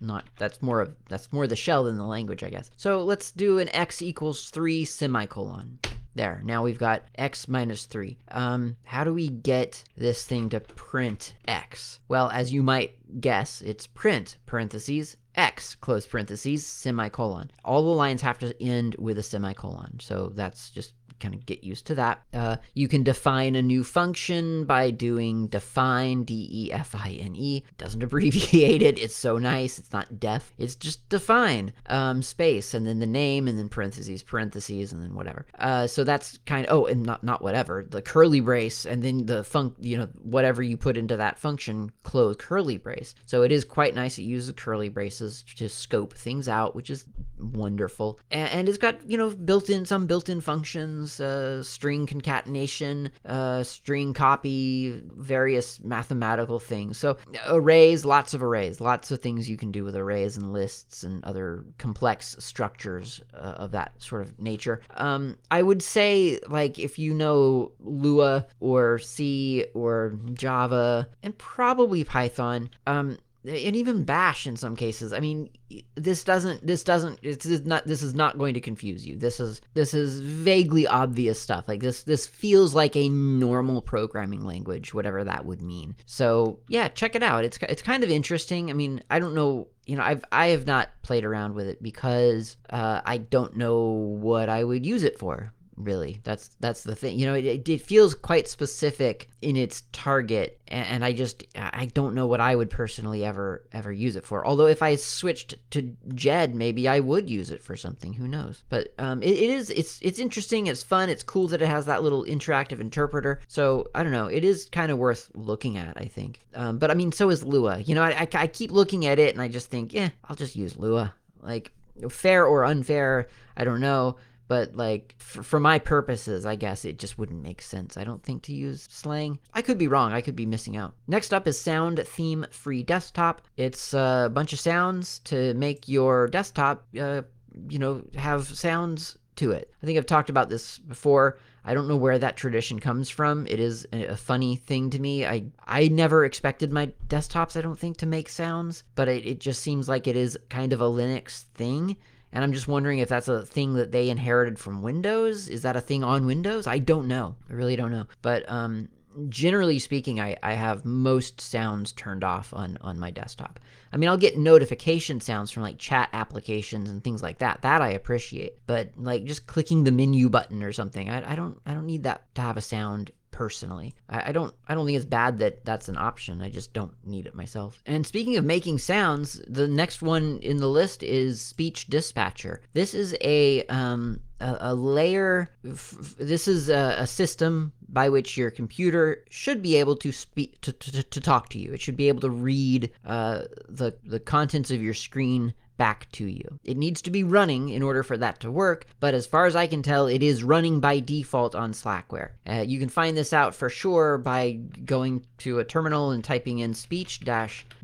[0.00, 2.70] not that's more of that's more the shell than the language, I guess.
[2.76, 5.80] So let's do an x equals three semicolon.
[6.16, 8.16] There, now we've got x minus 3.
[8.30, 12.00] Um, how do we get this thing to print x?
[12.08, 17.50] Well, as you might guess, it's print, parentheses, x, close parentheses, semicolon.
[17.66, 21.64] All the lines have to end with a semicolon, so that's just kind of get
[21.64, 22.22] used to that.
[22.32, 27.64] Uh, you can define a new function by doing define, D-E-F-I-N-E.
[27.78, 28.98] Doesn't abbreviate it.
[28.98, 29.78] It's so nice.
[29.78, 30.52] It's not def.
[30.58, 35.14] It's just define, um, space, and then the name, and then parentheses, parentheses, and then
[35.14, 35.46] whatever.
[35.58, 39.26] Uh, so that's kind of, oh, and not, not whatever, the curly brace, and then
[39.26, 43.14] the func, you know, whatever you put into that function, close curly brace.
[43.24, 44.18] So it is quite nice.
[44.18, 47.04] It uses curly braces to scope things out, which is
[47.38, 48.18] wonderful.
[48.30, 53.10] And, and it's got, you know, built in, some built in functions uh, string concatenation,
[53.24, 56.98] uh, string copy, various mathematical things.
[56.98, 57.16] So
[57.48, 61.24] arrays, lots of arrays, lots of things you can do with arrays and lists and
[61.24, 64.80] other complex structures uh, of that sort of nature.
[64.96, 72.04] Um, I would say, like, if you know Lua or C or Java and probably
[72.04, 75.12] Python, um, and even bash in some cases.
[75.12, 75.50] I mean
[75.94, 79.16] this doesn't this doesn't it's not this is not going to confuse you.
[79.16, 81.64] This is this is vaguely obvious stuff.
[81.68, 85.96] Like this this feels like a normal programming language whatever that would mean.
[86.06, 87.44] So yeah check it out.
[87.44, 88.70] It's it's kind of interesting.
[88.70, 91.82] I mean i don't know you know i've i have not played around with it
[91.82, 96.20] because uh, i don't know what i would use it for really.
[96.24, 97.18] That's that's the thing.
[97.18, 101.86] You know, it, it feels quite specific in its target, and, and, I just I
[101.86, 104.46] don't know what I would personally ever ever use it for.
[104.46, 108.12] Although if I switched to Jed, maybe I would use it for something.
[108.12, 108.62] Who knows?
[108.68, 110.66] But um, it, it is it's it's interesting.
[110.66, 111.08] It's fun.
[111.08, 113.40] It's cool that it has that little interactive interpreter.
[113.48, 114.26] So I don't know.
[114.26, 115.96] It is kind of worth looking at.
[115.96, 116.40] I think.
[116.54, 117.78] Um, but I mean, so is Lua.
[117.80, 120.36] You know, I, I I keep looking at it and I just think, yeah, I'll
[120.36, 121.14] just use Lua.
[121.42, 121.70] Like
[122.10, 124.16] fair or unfair, I don't know
[124.48, 128.22] but like for, for, my purposes i guess it just wouldn't make sense i don't
[128.22, 131.46] think to use slang i could be wrong i could be missing out next up
[131.48, 137.22] is sound theme free desktop it's a bunch of sounds to make your desktop uh,
[137.68, 141.38] you know have sounds to it i think i've talked about this before
[141.68, 143.44] I don't know where that tradition comes from.
[143.48, 145.26] It is a funny thing to me.
[145.26, 149.40] I I never expected my desktops, I don't think, to make sounds, but it, it
[149.40, 151.96] just seems like it is kind of a Linux thing.
[152.32, 155.48] And I'm just wondering if that's a thing that they inherited from Windows.
[155.48, 156.66] Is that a thing on Windows?
[156.66, 157.36] I don't know.
[157.48, 158.06] I really don't know.
[158.20, 158.88] But um,
[159.28, 163.58] generally speaking, I, I have most sounds turned off on, on my desktop.
[163.92, 167.62] I mean, I'll get notification sounds from like chat applications and things like that.
[167.62, 168.54] That I appreciate.
[168.66, 172.02] But like just clicking the menu button or something, I, I don't I don't need
[172.02, 173.94] that to have a sound personally.
[174.08, 176.40] I, I, don't I don't think it's bad that that's an option.
[176.40, 177.82] I just don't need it myself.
[177.84, 182.62] And speaking of making sounds, the next one in the list is Speech Dispatcher.
[182.72, 185.50] This is a um, a, a layer.
[185.68, 190.58] F- this is a, a, system by which your computer should be able to speak
[190.62, 191.74] to, to, to talk to you.
[191.74, 196.24] It should be able to read uh, the the contents of your screen back to
[196.26, 196.58] you.
[196.64, 199.56] It needs to be running in order for that to work, but as far as
[199.56, 202.30] I can tell, it is running by default on Slackware.
[202.48, 204.52] Uh, you can find this out for sure by
[204.84, 207.20] going to a terminal and typing in speech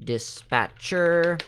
[0.05, 1.39] dispatcher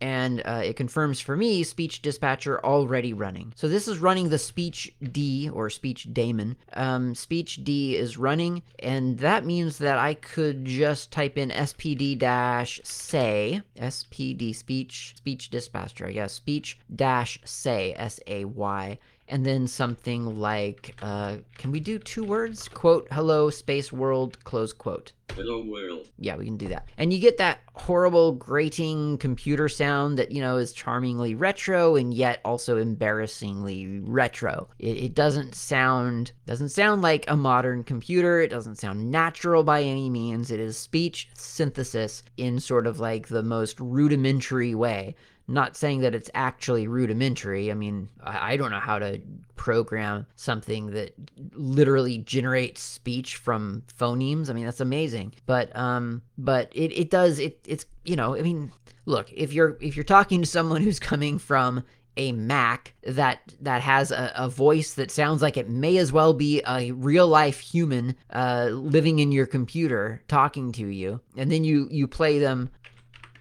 [0.00, 3.52] and uh, it confirms for me speech dispatcher already running.
[3.56, 6.56] So this is running the speech D or speech daemon.
[6.74, 12.18] Um, speech D is running, and that means that I could just type in spd
[12.18, 19.44] dash say spd speech speech dispatcher, I guess speech dash say s a y and
[19.44, 22.68] then something like, uh, can we do two words?
[22.68, 25.12] Quote, hello, space world, close quote.
[25.34, 26.08] Hello world.
[26.18, 26.88] Yeah, we can do that.
[26.96, 32.12] And you get that horrible, grating computer sound that, you know, is charmingly retro and
[32.12, 34.68] yet also embarrassingly retro.
[34.78, 38.40] It, it doesn't sound doesn't sound like a modern computer.
[38.40, 40.50] It doesn't sound natural by any means.
[40.50, 45.14] It is speech synthesis in sort of like the most rudimentary way
[45.48, 47.70] not saying that it's actually rudimentary.
[47.70, 49.18] I mean, I, don't know how to
[49.56, 51.14] program something that
[51.54, 54.50] literally generates speech from phonemes.
[54.50, 55.34] I mean, that's amazing.
[55.46, 58.72] But um, but it, it does it it's you know, I mean,
[59.06, 61.82] look, if you're if you're talking to someone who's coming from
[62.18, 66.34] a Mac that that has a, a, voice that sounds like it may as well
[66.34, 71.64] be a real life human uh, living in your computer talking to you, and then
[71.64, 72.70] you you play them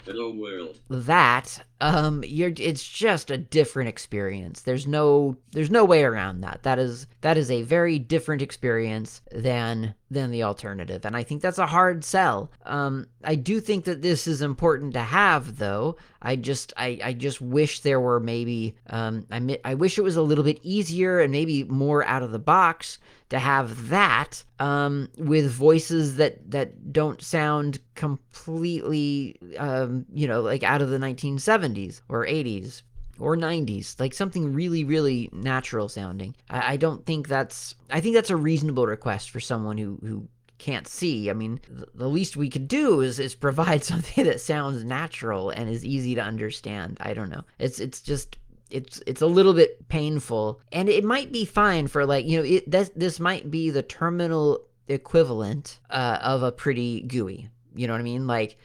[0.08, 0.80] World.
[0.90, 4.62] That um you're it's just a different experience.
[4.62, 6.64] There's no there's no way around that.
[6.64, 11.06] That is that is a very different experience than than the alternative.
[11.06, 12.52] And I think that's a hard sell.
[12.66, 15.98] Um I do think that this is important to have though.
[16.22, 20.16] I just I I just wish there were maybe um I I wish it was
[20.16, 23.00] a little bit easier and maybe more out of the box
[23.30, 30.64] to have that um, with voices that that don't sound completely um, you know like
[30.64, 32.84] out of the 1970s or 80s
[33.20, 38.16] or 90s like something really really natural sounding I, I don't think that's i think
[38.16, 40.28] that's a reasonable request for someone who who
[40.60, 41.30] can't see.
[41.30, 41.60] I mean,
[41.94, 46.16] the least we could do is, is provide something that sounds natural and is easy
[46.16, 46.98] to understand.
[47.00, 47.44] I don't know.
[47.60, 48.38] It's it's just
[48.70, 52.44] it's it's a little bit painful and it might be fine for like you know
[52.44, 57.94] it this, this might be the terminal equivalent uh, of a pretty GUI you know
[57.94, 58.58] what i mean like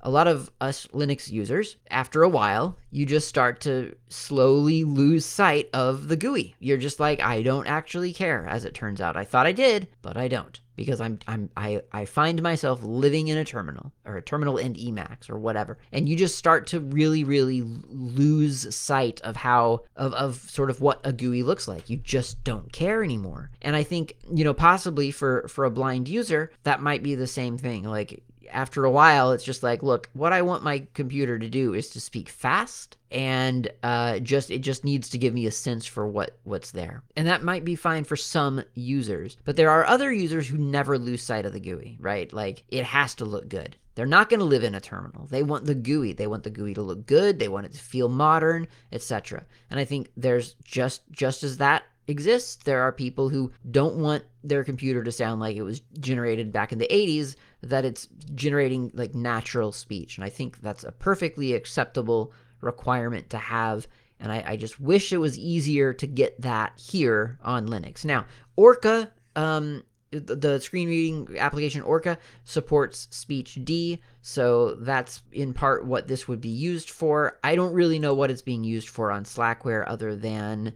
[0.00, 5.24] a lot of us linux users after a while you just start to slowly lose
[5.24, 9.16] sight of the gui you're just like i don't actually care as it turns out
[9.16, 13.28] i thought i did but i don't because I'm I'm I I find myself living
[13.28, 15.78] in a terminal or a terminal and Emacs or whatever.
[15.90, 20.80] And you just start to really really lose sight of how of of sort of
[20.80, 21.90] what a GUI looks like.
[21.90, 23.50] You just don't care anymore.
[23.62, 27.26] And I think, you know, possibly for for a blind user, that might be the
[27.26, 27.84] same thing.
[27.84, 31.74] Like after a while, it's just like, look, what I want my computer to do
[31.74, 35.86] is to speak fast and uh, just it just needs to give me a sense
[35.86, 37.02] for what what's there.
[37.16, 40.98] And that might be fine for some users, but there are other users who never
[40.98, 42.32] lose sight of the GUI, right?
[42.32, 43.76] Like it has to look good.
[43.94, 45.26] They're not going to live in a terminal.
[45.26, 46.12] They want the GUI.
[46.12, 47.38] They want the GUI to look good.
[47.38, 49.44] They want it to feel modern, etc.
[49.70, 52.56] And I think there's just just as that exists.
[52.64, 56.72] There are people who don't want their computer to sound like it was generated back
[56.72, 60.16] in the 80s, that it's generating like natural speech.
[60.16, 63.86] And I think that's a perfectly acceptable requirement to have.
[64.20, 68.04] And I, I just wish it was easier to get that here on Linux.
[68.04, 68.26] Now,
[68.56, 76.08] Orca um, the screen reading application Orca supports speech D, so that's in part what
[76.08, 77.38] this would be used for.
[77.42, 80.72] I don't really know what it's being used for on Slackware other than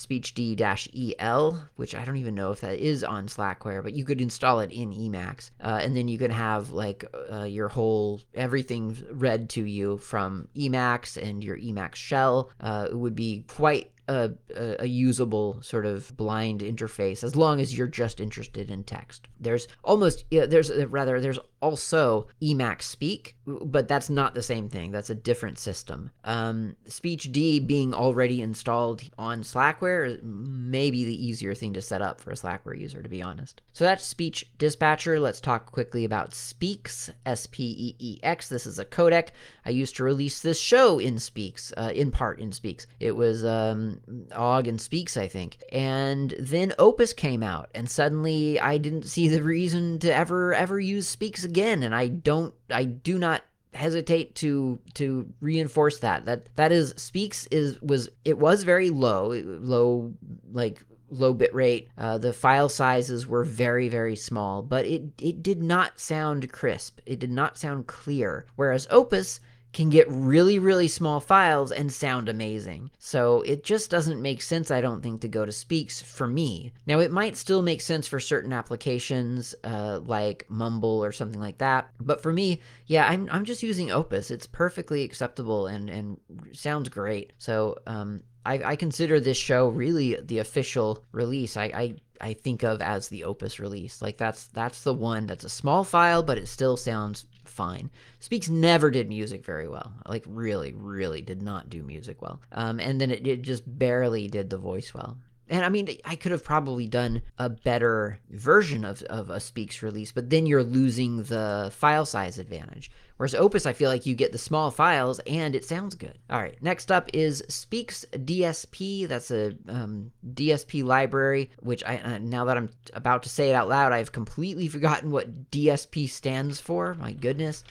[0.00, 4.20] speech D-EL, which I don't even know if that is on Slackware, but you could
[4.20, 5.50] install it in Emacs.
[5.62, 10.48] Uh, and then you can have like uh, your whole everything read to you from
[10.56, 12.50] Emacs and your Emacs shell.
[12.60, 17.76] Uh, it would be quite a, a, usable sort of blind interface as long as
[17.76, 19.28] you're just interested in text.
[19.38, 24.90] There's almost yeah, there's rather there's also Emacspeak, but that's not the same thing.
[24.90, 26.10] That's a different system.
[26.24, 32.02] Um, Speech D being already installed on Slackware may be the easier thing to set
[32.02, 33.62] up for a Slackware user, to be honest.
[33.80, 35.18] So that's Speech Dispatcher.
[35.18, 38.50] Let's talk quickly about Speex, S P E E X.
[38.50, 39.28] This is a codec.
[39.64, 42.84] I used to release this show in Speex, uh, in part in Speex.
[43.00, 44.02] It was um,
[44.32, 45.62] Ogg and Speex, I think.
[45.72, 50.78] And then Opus came out, and suddenly I didn't see the reason to ever, ever
[50.78, 51.82] use Speex again.
[51.82, 57.48] And I don't, I do not hesitate to to reinforce that that that is Speex
[57.50, 60.12] is was it was very low low
[60.52, 65.42] like low bit rate uh, the file sizes were very very small but it it
[65.42, 69.40] did not sound crisp it did not sound clear whereas opus
[69.72, 72.90] can get really, really small files and sound amazing.
[72.98, 76.72] So it just doesn't make sense, I don't think, to go to Speex for me.
[76.86, 81.58] Now, it might still make sense for certain applications uh, like Mumble or something like
[81.58, 81.88] that.
[82.00, 84.30] But for me, yeah, I'm, I'm just using Opus.
[84.30, 86.18] It's perfectly acceptable and, and
[86.52, 87.32] sounds great.
[87.38, 91.56] So um, I, I consider this show really the official release.
[91.56, 94.02] I, I I think of as the Opus release.
[94.02, 97.90] Like that's that's the one that's a small file, but it still sounds fine.
[98.20, 99.92] Speex never did music very well.
[100.06, 102.40] Like really, really did not do music well.
[102.52, 105.16] Um, and then it, it just barely did the voice well.
[105.48, 109.82] And I mean, I could have probably done a better version of, of a Speex
[109.82, 112.90] release, but then you're losing the file size advantage.
[113.20, 116.18] Whereas Opus, I feel like you get the small files and it sounds good.
[116.30, 119.06] All right, next up is Speex DSP.
[119.06, 123.52] That's a um, DSP library, which I uh, now that I'm about to say it
[123.52, 126.94] out loud, I've completely forgotten what DSP stands for.
[126.94, 127.62] My goodness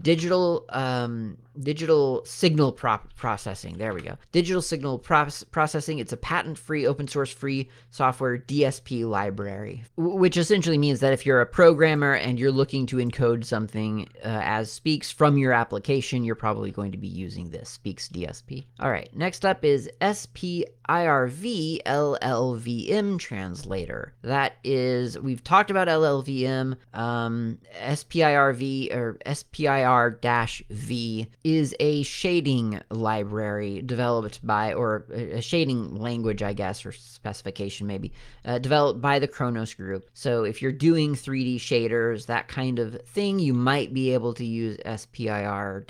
[0.00, 3.78] digital um, digital signal prop processing.
[3.78, 4.16] There we go.
[4.32, 5.98] Digital signal processing.
[5.98, 11.40] It's a patent-free, open source free software DSP library, which essentially means that if you're
[11.40, 16.34] a programmer and you're looking to encode something uh, as Speex from your application, you're
[16.34, 18.64] probably going to be using this Speex DSP.
[18.80, 19.14] All right.
[19.14, 24.14] Next up is SPIRV LLVM translator.
[24.22, 26.76] That is we've talked about LLVM.
[26.94, 31.02] Um, SPIRV or SPIR-V
[31.44, 38.12] is a shading library developed by, or a shading language, I guess, or specification maybe,
[38.44, 40.08] uh, developed by the Khronos Group.
[40.14, 44.44] So if you're doing 3D shaders, that kind of thing, you might be able to
[44.44, 45.84] use SPIR-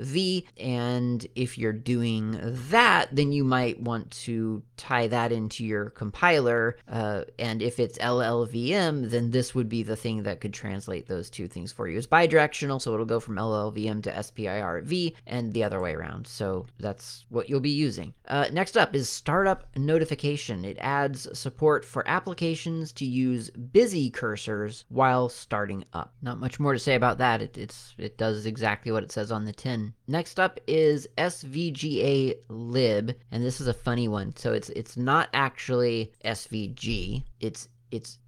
[0.00, 0.46] V.
[0.58, 2.38] And if you're doing
[2.70, 6.76] that, then you might want to tie that into your compiler.
[6.90, 11.30] Uh, and if it's LLVM, then this would be the thing that could translate those
[11.30, 11.98] two things for you.
[11.98, 16.26] It's bidirectional, so it'll go from LLVM to SPIRV and the other way around.
[16.26, 18.14] So that's what you'll be using.
[18.28, 20.64] Uh, next up is Startup Notification.
[20.64, 26.12] It adds support for applications to use busy cursors while starting up.
[26.22, 27.42] Not much more to say about that.
[27.42, 29.85] It, it's, it does exactly what it says on the tin.
[30.06, 34.34] Next up is SVGA lib, and this is a funny one.
[34.36, 38.18] So it's it's not actually SVG, it's it's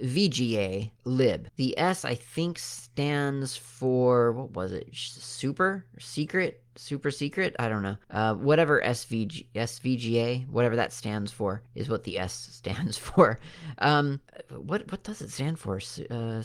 [0.00, 1.48] SVGA lib.
[1.56, 4.88] The S I think stands for what was it?
[4.92, 11.62] Super secret super secret i don't know uh, whatever svg svga whatever that stands for
[11.74, 13.38] is what the s stands for
[13.78, 14.20] um,
[14.50, 15.80] what what does it stand for
[16.10, 16.42] uh, uh,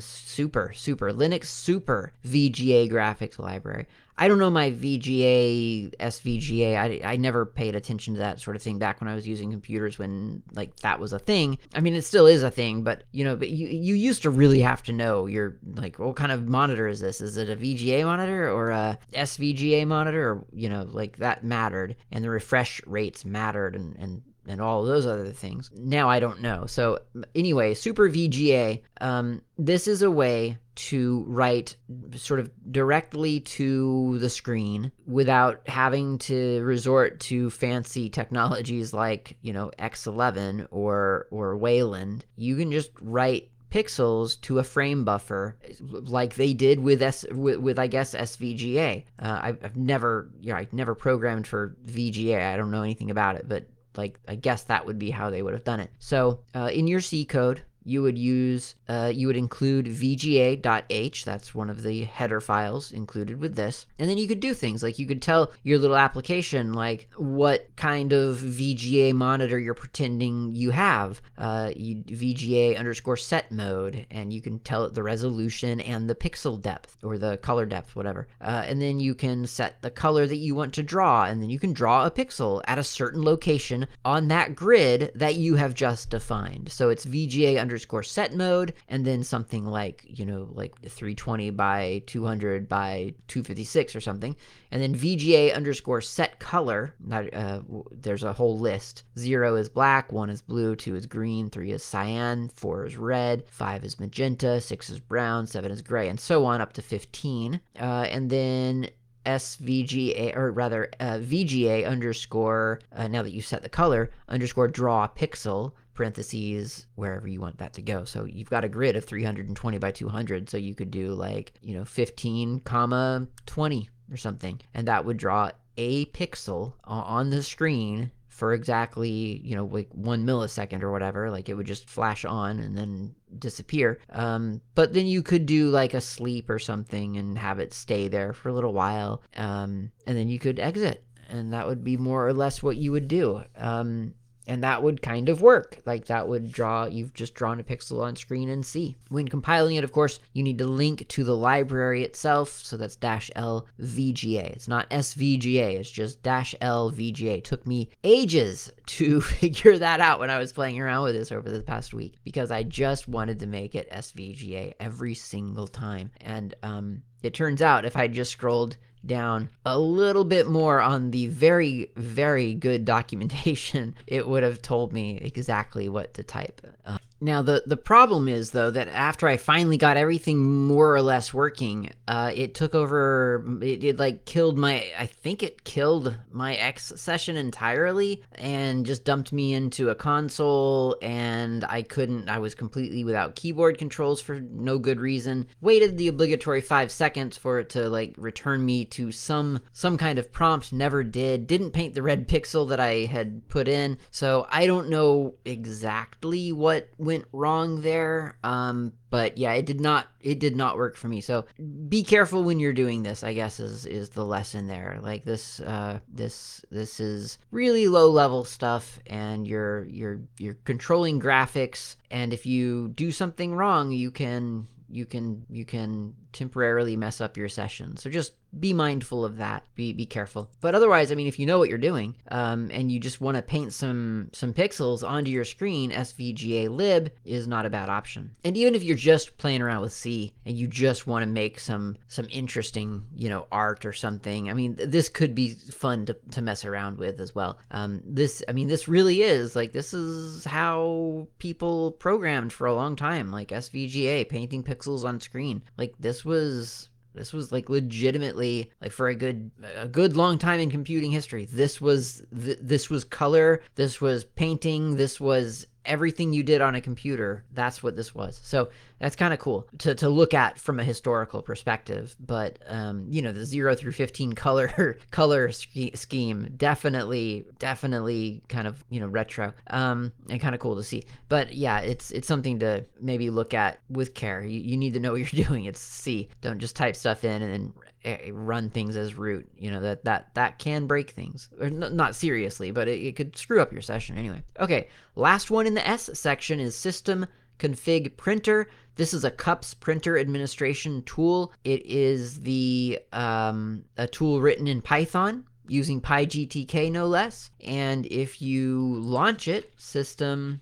[0.00, 3.86] super super linux super vga graphics library
[4.20, 6.76] I don't know my VGA, SVGA.
[6.76, 9.50] I, I never paid attention to that sort of thing back when I was using
[9.50, 11.56] computers when like that was a thing.
[11.74, 14.30] I mean, it still is a thing, but you know, but you, you used to
[14.30, 17.20] really have to know your like what kind of monitor is this?
[17.20, 20.30] Is it a VGA monitor or a SVGA monitor?
[20.32, 24.84] Or, you know, like that mattered and the refresh rates mattered and, and and all
[24.84, 25.70] those other things.
[25.74, 26.66] Now I don't know.
[26.66, 26.98] So
[27.34, 28.80] anyway, Super VGA.
[29.00, 31.76] Um, this is a way to write
[32.16, 39.52] sort of directly to the screen without having to resort to fancy technologies like you
[39.52, 42.24] know X11 or or Wayland.
[42.36, 47.58] You can just write pixels to a frame buffer like they did with S with,
[47.58, 49.04] with I guess SVGA.
[49.18, 52.52] Uh, I've, I've never you know I've never programmed for VGA.
[52.52, 53.66] I don't know anything about it, but
[53.96, 55.90] like I guess that would be how they would have done it.
[55.98, 61.54] So uh, in your C code, you would use uh, you would include vga.h that's
[61.54, 63.86] one of the header files included with this.
[63.98, 67.68] And then you could do things like you could tell your little application like what
[67.76, 71.20] kind of vga monitor you're pretending you have.
[71.38, 76.14] Uh, you, vga underscore set mode and you can tell it the resolution and the
[76.14, 78.28] pixel depth or the color depth whatever.
[78.40, 81.50] Uh, and then you can set the color that you want to draw and then
[81.50, 85.74] you can draw a pixel at a certain location on that grid that you have
[85.74, 86.70] just defined.
[86.70, 92.02] So it's vga underscore set mode, and then something like, you know, like 320 by
[92.06, 94.34] 200 by 256 or something.
[94.72, 96.94] And then VGA underscore set color.
[97.12, 97.60] Uh,
[97.92, 99.04] there's a whole list.
[99.16, 103.44] Zero is black, one is blue, two is green, three is cyan, four is red,
[103.48, 107.60] five is magenta, six is brown, seven is gray, and so on up to 15.
[107.78, 108.90] Uh, and then
[109.26, 115.06] SVGA, or rather uh, VGA underscore, uh, now that you set the color, underscore draw
[115.06, 118.04] pixel, parentheses wherever you want that to go.
[118.04, 120.48] So you've got a grid of 320 by 200.
[120.48, 124.58] So you could do like, you know, 15 comma 20 or something.
[124.72, 130.24] And that would draw a pixel on the screen for exactly, you know, like one
[130.24, 131.30] millisecond or whatever.
[131.30, 134.00] Like it would just flash on and then disappear.
[134.08, 138.08] Um, but then you could do like a sleep or something and have it stay
[138.08, 139.22] there for a little while.
[139.36, 141.04] Um, and then you could exit.
[141.28, 143.42] And that would be more or less what you would do.
[143.58, 144.14] Um,
[144.50, 145.78] and that would kind of work.
[145.86, 148.96] Like that would draw, you've just drawn a pixel on screen and see.
[149.08, 152.50] When compiling it, of course, you need to link to the library itself.
[152.50, 154.50] So that's dash L VGA.
[154.50, 157.38] It's not SVGA, it's just dash L VGA.
[157.38, 161.30] It took me ages to figure that out when I was playing around with this
[161.30, 166.10] over the past week because I just wanted to make it SVGA every single time.
[166.22, 171.10] And um, it turns out if I just scrolled down a little bit more on
[171.10, 176.60] the very, very good documentation, it would have told me exactly what to type.
[176.84, 181.02] Uh, now, the, the problem is, though, that after I finally got everything more or
[181.02, 186.16] less working, uh, it took over, it, it, like killed my, I think it killed
[186.32, 190.96] my X session entirely and just dumped me into a console.
[191.02, 195.46] And I couldn't, I was completely without keyboard controls for no good reason.
[195.60, 200.18] Waited the obligatory five seconds for it to like return me to some, some kind
[200.18, 201.46] of prompt, never did.
[201.46, 203.98] Didn't paint the red pixel that I had put in.
[204.10, 208.36] So I don't know exactly what went wrong there.
[208.44, 211.20] Um, but yeah, it did not it did not work for me.
[211.20, 211.44] So
[211.88, 213.24] be careful when you're doing this.
[213.24, 215.00] I guess is is the lesson there.
[215.02, 221.20] Like this uh, this this is really low level stuff, and you're you're you're controlling
[221.20, 221.96] graphics.
[222.12, 227.36] And if you do something wrong, you can you can you can temporarily mess up
[227.36, 227.96] your session.
[227.96, 229.62] So just be mindful of that.
[229.74, 230.50] Be be careful.
[230.60, 233.36] But otherwise, I mean, if you know what you're doing, um, and you just want
[233.36, 238.34] to paint some some pixels onto your screen, SVGA lib is not a bad option.
[238.44, 241.60] And even if you're just playing around with C and you just want to make
[241.60, 246.16] some some interesting, you know, art or something, I mean, this could be fun to,
[246.32, 247.58] to mess around with as well.
[247.70, 252.74] Um, this, I mean, this really is like this is how people programmed for a
[252.74, 255.62] long time, like SVGA, painting pixels on screen.
[255.78, 260.60] Like this was this was like legitimately like for a good a good long time
[260.60, 261.46] in computing history.
[261.46, 266.74] This was th- this was color, this was painting, this was everything you did on
[266.74, 267.44] a computer.
[267.52, 268.40] That's what this was.
[268.42, 268.70] So
[269.00, 272.14] that's kind of cool to, to look at from a historical perspective.
[272.20, 278.68] But um, you know, the zero through fifteen color color sch- scheme definitely definitely kind
[278.68, 281.04] of you know retro um, and kind of cool to see.
[281.28, 284.42] But yeah, it's it's something to maybe look at with care.
[284.44, 285.64] You, you need to know what you're doing.
[285.64, 286.28] It's C.
[286.42, 287.72] Don't just type stuff in and then
[288.04, 291.96] eh, run things as root you know that that that can break things or n-
[291.96, 295.74] not seriously but it, it could screw up your session anyway okay last one in
[295.74, 297.26] the s section is system
[297.58, 298.68] config printer
[299.00, 304.82] this is a cups printer administration tool it is the um, a tool written in
[304.82, 310.60] python using pygtk no less and if you launch it system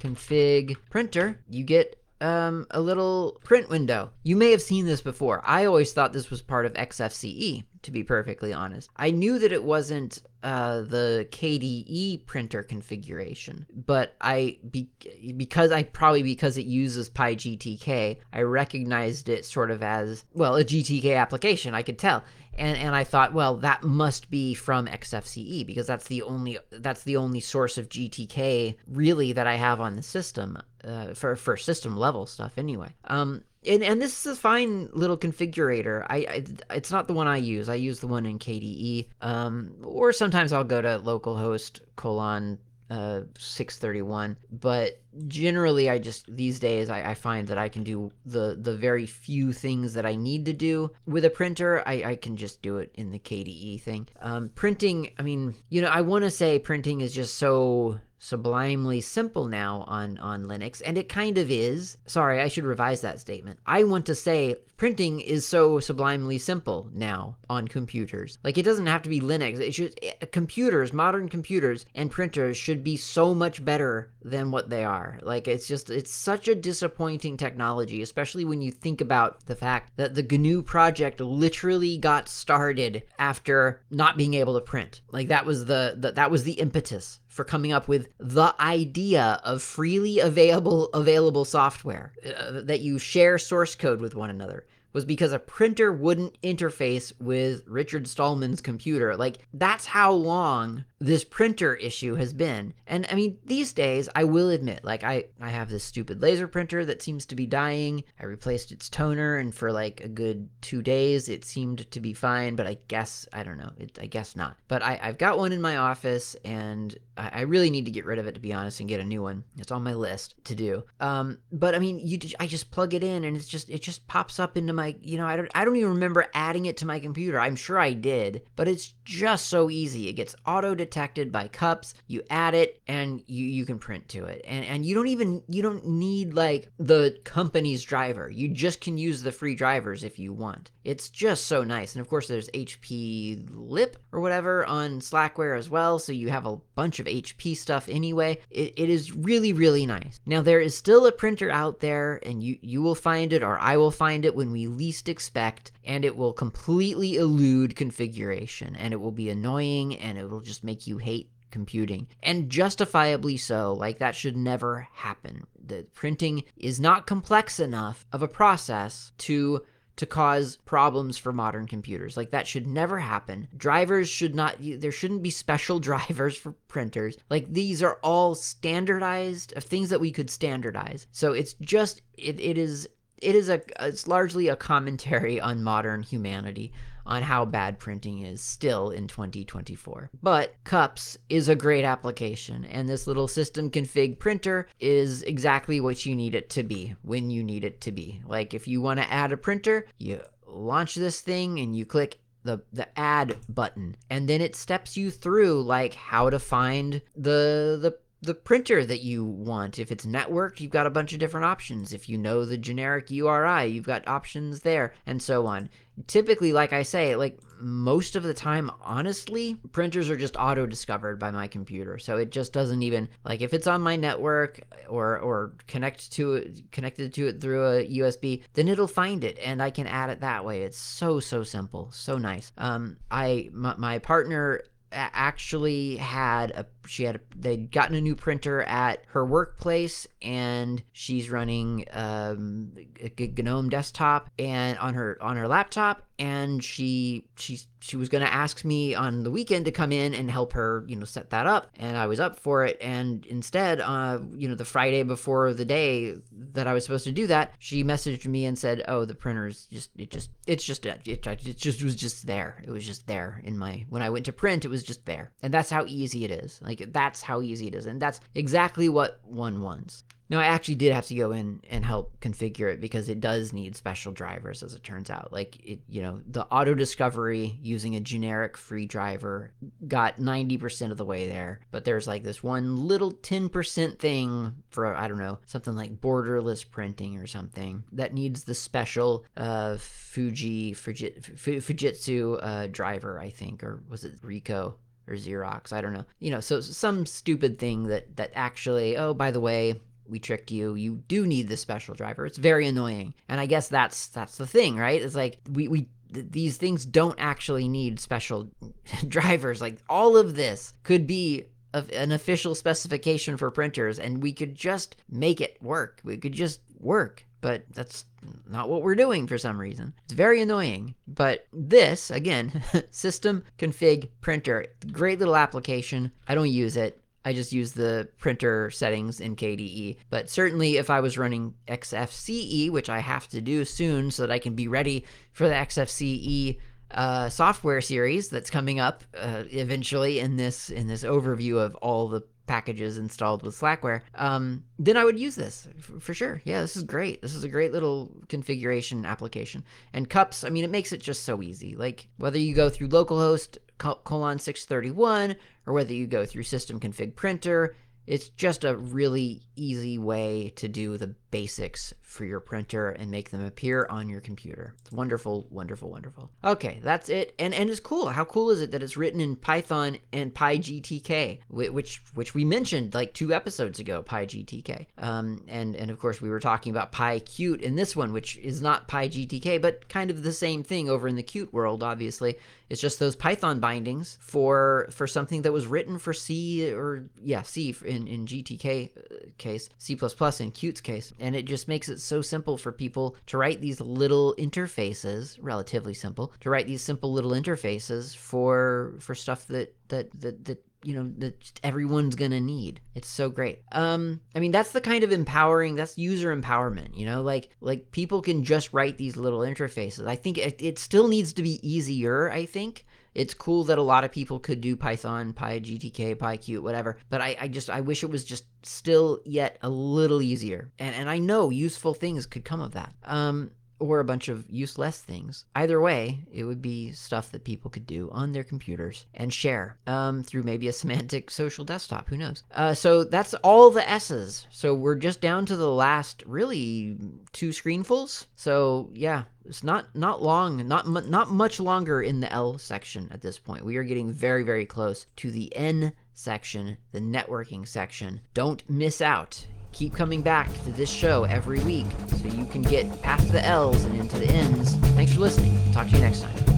[0.00, 4.10] config printer you get um, a little print window.
[4.24, 5.40] You may have seen this before.
[5.44, 8.90] I always thought this was part of XFCE, to be perfectly honest.
[8.96, 14.88] I knew that it wasn't uh, the KDE printer configuration, but I be,
[15.36, 20.64] because I probably because it uses PyGTK, I recognized it sort of as well a
[20.64, 21.74] GTK application.
[21.74, 22.24] I could tell,
[22.56, 27.04] and and I thought, well, that must be from XFCE because that's the only that's
[27.04, 31.56] the only source of GTK really that I have on the system uh, for for
[31.56, 32.88] system level stuff anyway.
[33.04, 36.06] Um, and and this is a fine little configurator.
[36.08, 36.44] I, I,
[36.76, 37.68] it's not the one I use.
[37.68, 39.08] I use the one in KDE.
[39.20, 42.58] Um, or sometimes I'll go to localhost colon
[42.90, 48.10] uh 631 but generally i just these days I, I find that i can do
[48.24, 52.16] the the very few things that i need to do with a printer i i
[52.16, 56.00] can just do it in the kde thing um printing i mean you know i
[56.00, 61.08] want to say printing is just so sublimely simple now on on Linux and it
[61.08, 61.96] kind of is.
[62.06, 63.58] Sorry, I should revise that statement.
[63.66, 68.38] I want to say printing is so sublimely simple now on computers.
[68.44, 69.58] Like it doesn't have to be Linux.
[69.60, 74.70] It should eh, computers, modern computers and printers should be so much better than what
[74.70, 75.18] they are.
[75.22, 79.92] Like it's just it's such a disappointing technology, especially when you think about the fact
[79.96, 85.02] that the GNU project literally got started after not being able to print.
[85.10, 89.40] Like that was the, the that was the impetus for coming up with the idea
[89.44, 95.04] of freely available available software uh, that you share source code with one another was
[95.04, 99.16] because a printer wouldn't interface with Richard Stallman's computer.
[99.16, 102.74] Like, that's how long this printer issue has been.
[102.86, 106.48] And I mean, these days, I will admit, like, I, I have this stupid laser
[106.48, 108.02] printer that seems to be dying.
[108.20, 112.12] I replaced its toner, and for like a good two days, it seemed to be
[112.12, 114.56] fine, but I guess, I don't know, it, I guess not.
[114.66, 118.04] But I, I've got one in my office, and I, I really need to get
[118.04, 119.44] rid of it, to be honest, and get a new one.
[119.56, 120.82] It's on my list to do.
[121.00, 124.06] Um, but I mean, you, I just plug it in, and it's just, it just
[124.08, 126.86] pops up into my, you know, I don't, I don't even remember adding it to
[126.86, 127.38] my computer.
[127.38, 130.08] I'm sure I did, but it's just so easy.
[130.08, 131.94] It gets auto detected by cups.
[132.06, 134.42] You add it and you, you can print to it.
[134.46, 138.30] And, and you don't even, you don't need like the company's driver.
[138.30, 140.70] You just can use the free drivers if you want.
[140.88, 141.94] It's just so nice.
[141.94, 145.98] And of course there's HPLIP or whatever on Slackware as well.
[145.98, 148.38] So you have a bunch of HP stuff anyway.
[148.50, 150.18] It, it is really, really nice.
[150.24, 153.58] Now there is still a printer out there and you, you will find it or
[153.58, 158.94] I will find it when we least expect and it will completely elude configuration and
[158.94, 163.72] it will be annoying and it will just make you hate computing and justifiably so
[163.72, 169.62] like that should never happen the printing is not complex enough of a process to
[169.98, 172.16] to cause problems for modern computers.
[172.16, 173.48] Like that should never happen.
[173.56, 177.18] Drivers should not there shouldn't be special drivers for printers.
[177.28, 181.06] Like these are all standardized of things that we could standardize.
[181.12, 182.88] So it's just it, it is
[183.20, 186.72] it is a it's largely a commentary on modern humanity
[187.08, 190.10] on how bad printing is still in 2024.
[190.22, 196.06] But Cups is a great application, and this little system config printer is exactly what
[196.06, 198.20] you need it to be when you need it to be.
[198.26, 202.18] Like if you want to add a printer, you launch this thing and you click
[202.44, 207.78] the the add button and then it steps you through like how to find the
[207.82, 209.78] the the printer that you want.
[209.78, 211.92] If it's networked, you've got a bunch of different options.
[211.92, 215.68] If you know the generic URI, you've got options there, and so on.
[216.06, 221.18] Typically, like I say, like most of the time, honestly, printers are just auto discovered
[221.18, 221.98] by my computer.
[221.98, 226.34] So it just doesn't even like if it's on my network or or connect to
[226.34, 230.10] it connected to it through a USB, then it'll find it and I can add
[230.10, 230.62] it that way.
[230.62, 232.52] It's so so simple, so nice.
[232.58, 234.62] Um, I my, my partner
[234.92, 241.30] actually had a she had they'd gotten a new printer at her workplace and she's
[241.30, 247.96] running um, a gnome desktop and on her on her laptop and she she she
[247.96, 250.96] was going to ask me on the weekend to come in and help her you
[250.96, 254.56] know set that up and i was up for it and instead uh you know
[254.56, 258.46] the friday before the day that i was supposed to do that she messaged me
[258.46, 262.26] and said oh the printer's just it just it's just it, it just was just
[262.26, 262.62] there.
[262.64, 265.30] It was just there in my when i went to print it was just there.
[265.42, 266.60] And that's how easy it is.
[266.62, 270.74] Like that's how easy it is and that's exactly what one wants no, I actually
[270.74, 274.62] did have to go in and help configure it because it does need special drivers,
[274.62, 275.32] as it turns out.
[275.32, 279.52] Like, it, you know, the auto discovery using a generic free driver
[279.86, 281.60] got 90% of the way there.
[281.70, 286.68] But there's like this one little 10% thing for, I don't know, something like borderless
[286.68, 293.82] printing or something that needs the special uh, Fuji, Fujitsu uh, driver, I think, or
[293.88, 294.74] was it Ricoh?
[295.08, 296.04] Or Xerox, I don't know.
[296.18, 300.50] You know, so some stupid thing that that actually, oh, by the way, we tricked
[300.50, 300.74] you.
[300.74, 302.26] You do need the special driver.
[302.26, 303.14] It's very annoying.
[303.28, 305.00] And I guess that's that's the thing, right?
[305.00, 308.50] It's like we we th- these things don't actually need special
[309.08, 309.60] drivers.
[309.60, 311.44] Like all of this could be
[311.74, 316.00] an official specification for printers, and we could just make it work.
[316.02, 317.24] We could just work.
[317.40, 318.04] But that's
[318.48, 319.94] not what we're doing for some reason.
[320.04, 320.94] It's very annoying.
[321.06, 326.12] But this, again, system config printer, great little application.
[326.26, 327.00] I don't use it.
[327.24, 329.98] I just use the printer settings in KDE.
[330.08, 334.32] But certainly, if I was running XFCE, which I have to do soon so that
[334.32, 336.58] I can be ready for the XFCE
[336.90, 342.08] uh, software series that's coming up uh, eventually in this in this overview of all
[342.08, 346.42] the packages installed with Slackware, um, then I would use this for, for sure.
[346.44, 347.22] Yeah, this is great.
[347.22, 349.62] This is a great little configuration application.
[349.92, 351.76] And cups, I mean, it makes it just so easy.
[351.76, 355.36] Like whether you go through localhost colon 631
[355.66, 357.76] or whether you go through system config printer,
[358.06, 363.30] it's just a really easy way to do the basics for your printer and make
[363.30, 364.74] them appear on your computer.
[364.80, 366.30] It's wonderful, wonderful, wonderful.
[366.42, 367.34] Okay, that's it.
[367.38, 368.08] And and it's cool.
[368.08, 372.94] How cool is it that it's written in Python and PyGTK, which which we mentioned
[372.94, 374.86] like two episodes ago, PyGTK.
[374.98, 378.62] Um, and and of course we were talking about PyQt in this one, which is
[378.62, 381.82] not PyGTK, but kind of the same thing over in the Qt world.
[381.82, 382.36] Obviously,
[382.70, 387.42] it's just those Python bindings for for something that was written for C or yeah
[387.42, 389.16] C in in GTK uh,
[389.48, 393.38] case, C++ in Qt's case, and it just makes it so simple for people to
[393.38, 399.46] write these little interfaces, relatively simple, to write these simple little interfaces for for stuff
[399.48, 401.34] that that that that you know that
[401.64, 402.80] everyone's gonna need.
[402.94, 403.62] It's so great.
[403.72, 407.22] Um i mean that's the kind of empowering that's user empowerment you know?
[407.22, 410.06] Like like people can just write these little interfaces.
[410.06, 412.84] I think it, it still needs to be easier i think
[413.18, 416.98] it's cool that a lot of people could do Python, PyGTK, PyQt, whatever.
[417.10, 420.70] But I, I just I wish it was just still yet a little easier.
[420.78, 422.94] And and I know useful things could come of that.
[423.04, 425.44] Um or a bunch of useless things.
[425.54, 429.76] Either way, it would be stuff that people could do on their computers and share
[429.86, 432.08] um, through maybe a semantic social desktop.
[432.08, 432.42] Who knows?
[432.52, 434.46] Uh, so that's all the S's.
[434.50, 436.96] So we're just down to the last, really,
[437.32, 438.26] two screenfuls.
[438.36, 443.22] So yeah, it's not not long, not not much longer in the L section at
[443.22, 443.64] this point.
[443.64, 448.20] We are getting very very close to the N section, the networking section.
[448.34, 451.86] Don't miss out keep coming back to this show every week
[452.20, 454.74] so you can get past the L's and into the N's.
[454.94, 455.58] Thanks for listening.
[455.72, 456.57] Talk to you next time.